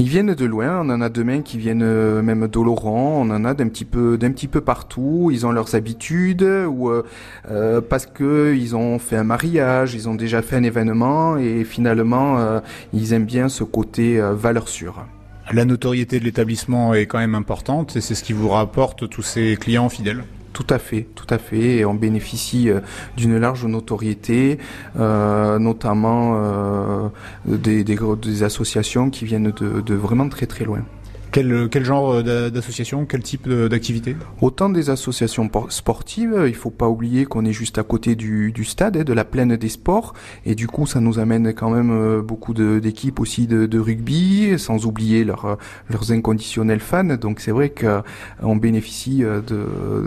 Ils 0.00 0.08
viennent 0.08 0.34
de 0.34 0.44
loin, 0.44 0.80
on 0.80 0.90
en 0.90 1.00
a 1.00 1.08
demain 1.08 1.42
qui 1.42 1.58
viennent 1.58 1.82
euh, 1.82 2.22
même 2.22 2.46
d'Oloron, 2.46 3.20
on 3.20 3.30
en 3.30 3.44
a 3.44 3.54
d'un 3.54 3.68
petit 3.68 3.84
peu 3.84 4.16
d'un 4.16 4.30
petit 4.30 4.46
peu 4.46 4.60
partout, 4.60 5.30
ils 5.32 5.44
ont 5.44 5.50
leurs 5.50 5.74
habitudes 5.74 6.42
ou 6.42 6.88
euh, 6.88 7.02
euh, 7.50 7.80
parce 7.80 8.06
que 8.06 8.54
ils 8.54 8.76
ont 8.76 9.00
fait 9.00 9.16
un 9.16 9.24
mariage, 9.24 9.94
ils 9.94 10.08
ont 10.08 10.14
déjà 10.14 10.40
fait 10.40 10.54
un 10.54 10.62
événement 10.62 11.36
et 11.36 11.64
finalement 11.64 12.60
ils 12.92 13.12
aiment 13.12 13.24
bien 13.24 13.48
ce 13.48 13.64
côté 13.64 14.20
valeur 14.20 14.68
sûre. 14.68 15.04
La 15.52 15.64
notoriété 15.64 16.20
de 16.20 16.24
l'établissement 16.24 16.94
est 16.94 17.06
quand 17.06 17.18
même 17.18 17.34
importante 17.34 17.96
et 17.96 18.00
c'est 18.00 18.14
ce 18.14 18.22
qui 18.22 18.32
vous 18.32 18.48
rapporte 18.48 19.08
tous 19.08 19.22
ces 19.22 19.56
clients 19.56 19.88
fidèles. 19.88 20.22
Tout 20.52 20.66
à 20.70 20.78
fait, 20.78 21.06
tout 21.14 21.26
à 21.30 21.38
fait. 21.38 21.76
Et 21.76 21.84
on 21.84 21.94
bénéficie 21.94 22.70
d'une 23.16 23.38
large 23.38 23.64
notoriété, 23.66 24.58
notamment 24.96 27.10
des, 27.44 27.84
des, 27.84 28.42
associations 28.42 29.10
qui 29.10 29.24
viennent 29.24 29.52
de, 29.52 29.80
de 29.80 29.94
vraiment 29.94 30.28
très 30.28 30.46
très 30.46 30.64
loin. 30.64 30.82
Quel, 31.30 31.68
quel 31.68 31.84
genre 31.84 32.14
euh, 32.14 32.50
d'association, 32.50 33.04
quel 33.04 33.22
type 33.22 33.48
d'activité? 33.48 34.16
Autant 34.40 34.70
des 34.70 34.88
associations 34.90 35.50
sportives, 35.68 36.44
il 36.46 36.54
faut 36.54 36.70
pas 36.70 36.88
oublier 36.88 37.26
qu'on 37.26 37.44
est 37.44 37.52
juste 37.52 37.78
à 37.78 37.82
côté 37.82 38.14
du, 38.14 38.50
du 38.52 38.64
stade, 38.64 38.96
hein, 38.96 39.04
de 39.04 39.12
la 39.12 39.24
plaine 39.24 39.56
des 39.56 39.68
sports, 39.68 40.14
et 40.46 40.54
du 40.54 40.66
coup 40.66 40.86
ça 40.86 41.00
nous 41.00 41.18
amène 41.18 41.52
quand 41.52 41.70
même 41.70 41.90
euh, 41.90 42.22
beaucoup 42.22 42.54
d'équipes 42.54 43.20
aussi 43.20 43.46
de, 43.46 43.66
de, 43.66 43.78
rugby, 43.78 44.58
sans 44.58 44.86
oublier 44.86 45.24
leur, 45.24 45.58
leurs 45.90 46.12
inconditionnels 46.12 46.80
fans, 46.80 47.04
donc 47.04 47.40
c'est 47.40 47.52
vrai 47.52 47.70
qu'on 47.70 48.56
bénéficie 48.56 49.22
euh, 49.22 49.40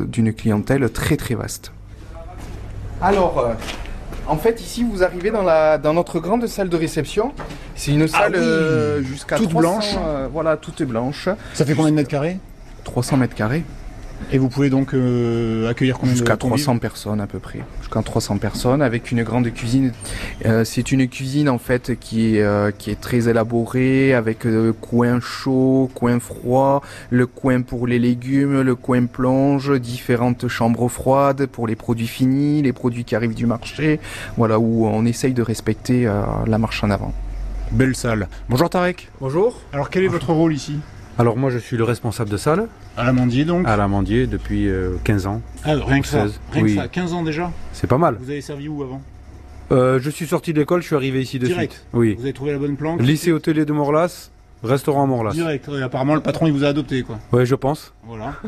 d'une 0.06 0.34
clientèle 0.34 0.90
très 0.90 1.18
très 1.18 1.36
vaste. 1.36 1.72
Alors, 3.02 3.56
en 4.32 4.38
fait, 4.38 4.62
ici, 4.62 4.86
vous 4.89 5.04
arrivez 5.04 5.30
dans, 5.30 5.44
la, 5.44 5.78
dans 5.78 5.94
notre 5.94 6.22
grande 6.22 6.48
salle 6.48 6.70
de 6.70 6.78
réception. 6.78 7.34
C'est 7.76 7.91
une 7.91 8.04
ah 8.04 8.08
salle 8.08 8.36
euh, 8.36 9.04
jusqu'à 9.04 9.36
toute 9.36 9.54
blanche. 9.54 9.94
Euh, 9.98 10.30
voilà, 10.32 10.56
toute 10.56 10.82
blanche. 10.84 11.28
Ça 11.54 11.65
fait 11.65 11.74
combien 11.74 11.91
de 11.91 11.98
mètres 11.98 12.10
carrés? 12.10 12.38
300 12.86 13.17
mètres 13.17 13.36
carrés. 13.36 13.65
Et 14.32 14.38
vous 14.38 14.50
pouvez 14.50 14.70
donc 14.70 14.94
euh, 14.94 15.70
accueillir 15.70 15.98
combien 15.98 16.16
Jusqu'à 16.16 16.38
300 16.38 16.78
personnes 16.78 17.20
à 17.20 17.28
peu 17.28 17.40
près. 17.40 17.60
Jusqu'à 17.82 18.02
300 18.02 18.38
personnes 18.38 18.82
avec 18.82 19.12
une 19.12 19.24
grande 19.24 19.52
cuisine. 19.52 19.92
Euh, 20.46 20.64
c'est 20.64 20.92
une 20.92 21.08
cuisine 21.08 21.50
en 21.50 21.58
fait 21.58 22.00
qui 22.00 22.36
est, 22.38 22.42
euh, 22.42 22.72
qui 22.72 22.92
est 22.92 23.00
très 23.00 23.28
élaborée 23.28 24.14
avec 24.14 24.46
le 24.46 24.72
coin 24.74 25.20
chaud, 25.20 25.90
coin 25.94 26.20
froid, 26.20 26.82
le 27.10 27.28
coin 27.28 27.62
pour 27.62 27.88
les 27.88 28.00
légumes, 28.00 28.62
le 28.62 28.76
coin 28.76 29.06
plonge, 29.06 29.78
différentes 29.80 30.48
chambres 30.48 30.88
froides 30.88 31.46
pour 31.48 31.68
les 31.68 31.76
produits 31.76 32.08
finis, 32.08 32.62
les 32.62 32.74
produits 32.74 33.04
qui 33.04 33.16
arrivent 33.16 33.36
du 33.36 33.46
marché. 33.46 34.00
Voilà 34.38 34.60
où 34.60 34.86
on 34.86 35.06
essaye 35.06 35.34
de 35.34 35.42
respecter 35.42 36.10
la 36.46 36.58
marche 36.58 36.84
en 36.84 36.90
avant. 36.90 37.14
Belle 37.72 37.96
salle. 37.96 38.28
Bonjour 38.50 38.70
Tarek. 38.70 39.10
Bonjour. 39.20 39.62
Alors 39.74 39.90
quel 39.90 40.04
est 40.04 40.08
votre 40.08 40.34
rôle 40.34 40.54
ici? 40.54 40.80
Alors 41.22 41.38
moi 41.38 41.52
je 41.52 41.60
suis 41.60 41.78
le 41.78 41.84
responsable 41.84 42.32
de 42.32 42.38
salle. 42.38 42.68
À 42.98 43.06
l'Amandier 43.06 43.46
donc 43.46 43.68
À 43.68 43.78
l'Amandier 43.78 44.26
depuis 44.26 44.68
15 45.04 45.26
euh, 45.26 45.30
ans. 45.30 45.42
Ah 45.64 45.76
rien 45.76 46.02
que 46.02 46.08
ça 46.08 46.26
Rien 46.52 46.64
que 46.64 46.76
ça, 46.76 46.88
15 46.88 47.14
ans 47.14 47.24
déjà 47.24 47.52
C'est 47.74 47.88
pas 47.88 48.00
mal. 48.00 48.18
Vous 48.20 48.32
avez 48.32 48.42
servi 48.42 48.68
où 48.68 48.82
avant 48.82 49.02
euh, 49.72 50.00
Je 50.02 50.10
suis 50.10 50.26
sorti 50.26 50.52
de 50.52 50.60
l'école, 50.60 50.82
je 50.82 50.88
suis 50.88 50.96
arrivé 50.96 51.22
ici 51.22 51.38
de 51.38 51.46
Direct. 51.46 51.74
suite. 51.74 51.86
Oui. 51.94 52.16
Vous 52.16 52.24
avez 52.24 52.34
trouvé 52.34 52.54
la 52.54 52.58
bonne 52.58 52.76
planque 52.76 53.04
Lycée 53.04 53.32
hôtelier 53.32 53.66
de 53.66 53.72
Morlas, 53.72 54.32
restaurant 54.64 55.06
Morlas. 55.06 55.34
Direct, 55.34 55.70
apparemment 55.84 56.16
le 56.16 56.22
patron 56.22 56.48
il 56.48 56.54
vous 56.54 56.64
a 56.64 56.70
adopté 56.70 57.04
quoi. 57.04 57.20
Oui 57.32 57.46
je 57.46 57.56
pense. 57.56 57.94
Voilà. 58.06 58.34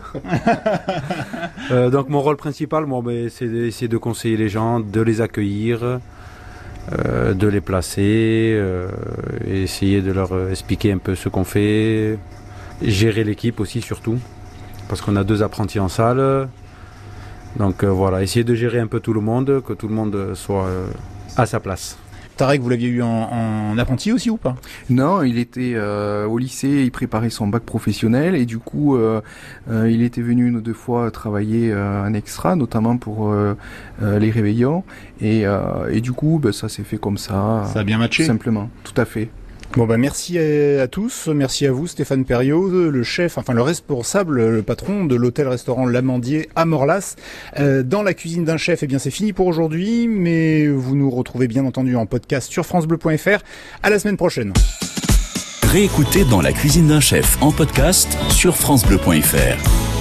Euh, 1.71 1.89
donc 1.89 2.09
mon 2.09 2.19
rôle 2.19 2.35
principal, 2.35 2.85
moi, 2.85 3.01
ben, 3.01 3.29
c'est 3.29 3.47
d'essayer 3.47 3.87
de 3.87 3.95
conseiller 3.97 4.35
les 4.35 4.49
gens, 4.49 4.81
de 4.81 4.99
les 4.99 5.21
accueillir. 5.21 5.99
de 6.91 7.47
les 7.47 7.61
placer, 7.61 8.59
et 9.47 9.63
essayer 9.63 10.01
de 10.01 10.11
leur 10.11 10.49
expliquer 10.49 10.91
un 10.91 10.97
peu 10.97 11.15
ce 11.15 11.29
qu'on 11.29 11.45
fait, 11.45 12.17
gérer 12.83 13.23
l'équipe 13.23 13.59
aussi 13.59 13.81
surtout, 13.81 14.17
parce 14.87 15.01
qu'on 15.01 15.15
a 15.15 15.23
deux 15.23 15.43
apprentis 15.43 15.79
en 15.79 15.89
salle. 15.89 16.47
Donc 17.57 17.83
euh, 17.83 17.87
voilà, 17.87 18.23
essayer 18.23 18.43
de 18.43 18.55
gérer 18.55 18.79
un 18.79 18.87
peu 18.87 18.99
tout 18.99 19.13
le 19.13 19.21
monde, 19.21 19.61
que 19.65 19.73
tout 19.73 19.87
le 19.87 19.93
monde 19.93 20.33
soit 20.33 20.65
euh, 20.65 20.87
à 21.37 21.45
sa 21.45 21.59
place. 21.59 21.97
Tarek, 22.35 22.61
vous 22.61 22.69
l'aviez 22.69 22.89
eu 22.89 23.03
en, 23.03 23.77
apprenti 23.77 24.11
aussi 24.11 24.31
ou 24.31 24.37
pas? 24.37 24.55
Non, 24.89 25.21
il 25.21 25.37
était 25.37 25.73
euh, 25.75 26.25
au 26.25 26.39
lycée, 26.39 26.81
il 26.83 26.91
préparait 26.91 27.29
son 27.29 27.45
bac 27.45 27.61
professionnel 27.61 28.33
et 28.33 28.47
du 28.47 28.57
coup, 28.57 28.97
il 29.69 30.01
était 30.01 30.23
venu 30.23 30.47
une 30.47 30.55
ou 30.55 30.61
deux 30.61 30.73
fois 30.73 31.11
travailler 31.11 31.71
en 31.75 32.11
extra, 32.15 32.55
notamment 32.55 32.97
pour 32.97 33.31
les 34.01 34.31
réveillons. 34.31 34.83
Et, 35.21 35.45
du 36.01 36.11
coup, 36.11 36.39
ben, 36.41 36.51
ça 36.51 36.69
s'est 36.69 36.81
fait 36.81 36.97
comme 36.97 37.19
ça. 37.19 37.65
Ça 37.71 37.81
a 37.81 37.83
bien 37.83 37.99
matché 37.99 38.23
Simplement, 38.23 38.67
tout 38.83 38.99
à 38.99 39.05
fait. 39.05 39.29
Bon 39.75 39.87
bah 39.87 39.97
merci 39.97 40.37
à, 40.37 40.87
tous, 40.87 41.27
merci 41.33 41.65
à 41.65 41.71
vous 41.71 41.87
Stéphane 41.87 42.25
Perriot, 42.25 42.69
le 42.69 43.03
chef, 43.03 43.39
enfin 43.39 43.53
le 43.53 43.63
responsable, 43.63 44.47
le 44.47 44.61
patron 44.61 45.05
de 45.05 45.15
l'hôtel-restaurant 45.15 45.87
L'Amandier 45.87 46.47
à 46.55 46.65
Morlas. 46.65 47.15
Euh, 47.59 47.81
dans 47.81 48.03
la 48.03 48.13
cuisine 48.13 48.45
d'un 48.45 48.57
chef, 48.57 48.83
eh 48.83 48.87
bien 48.87 48.99
c'est 48.99 49.09
fini 49.09 49.33
pour 49.33 49.47
aujourd'hui, 49.47 50.07
mais 50.07 50.67
vous 50.67 50.95
nous 50.95 51.09
retrouvez 51.09 51.47
bien 51.47 51.65
entendu 51.65 51.95
en 51.95 52.05
podcast 52.05 52.51
sur 52.51 52.67
francebleu.fr. 52.67 53.43
À 53.81 53.89
la 53.89 53.97
semaine 53.97 54.17
prochaine. 54.17 54.53
Réécoutez 55.63 56.23
dans 56.25 56.41
la 56.41 56.51
cuisine 56.51 56.89
d'un 56.89 56.99
chef 56.99 57.41
en 57.41 57.51
podcast 57.51 58.15
sur 58.29 58.55
francebleu.fr. 58.55 59.92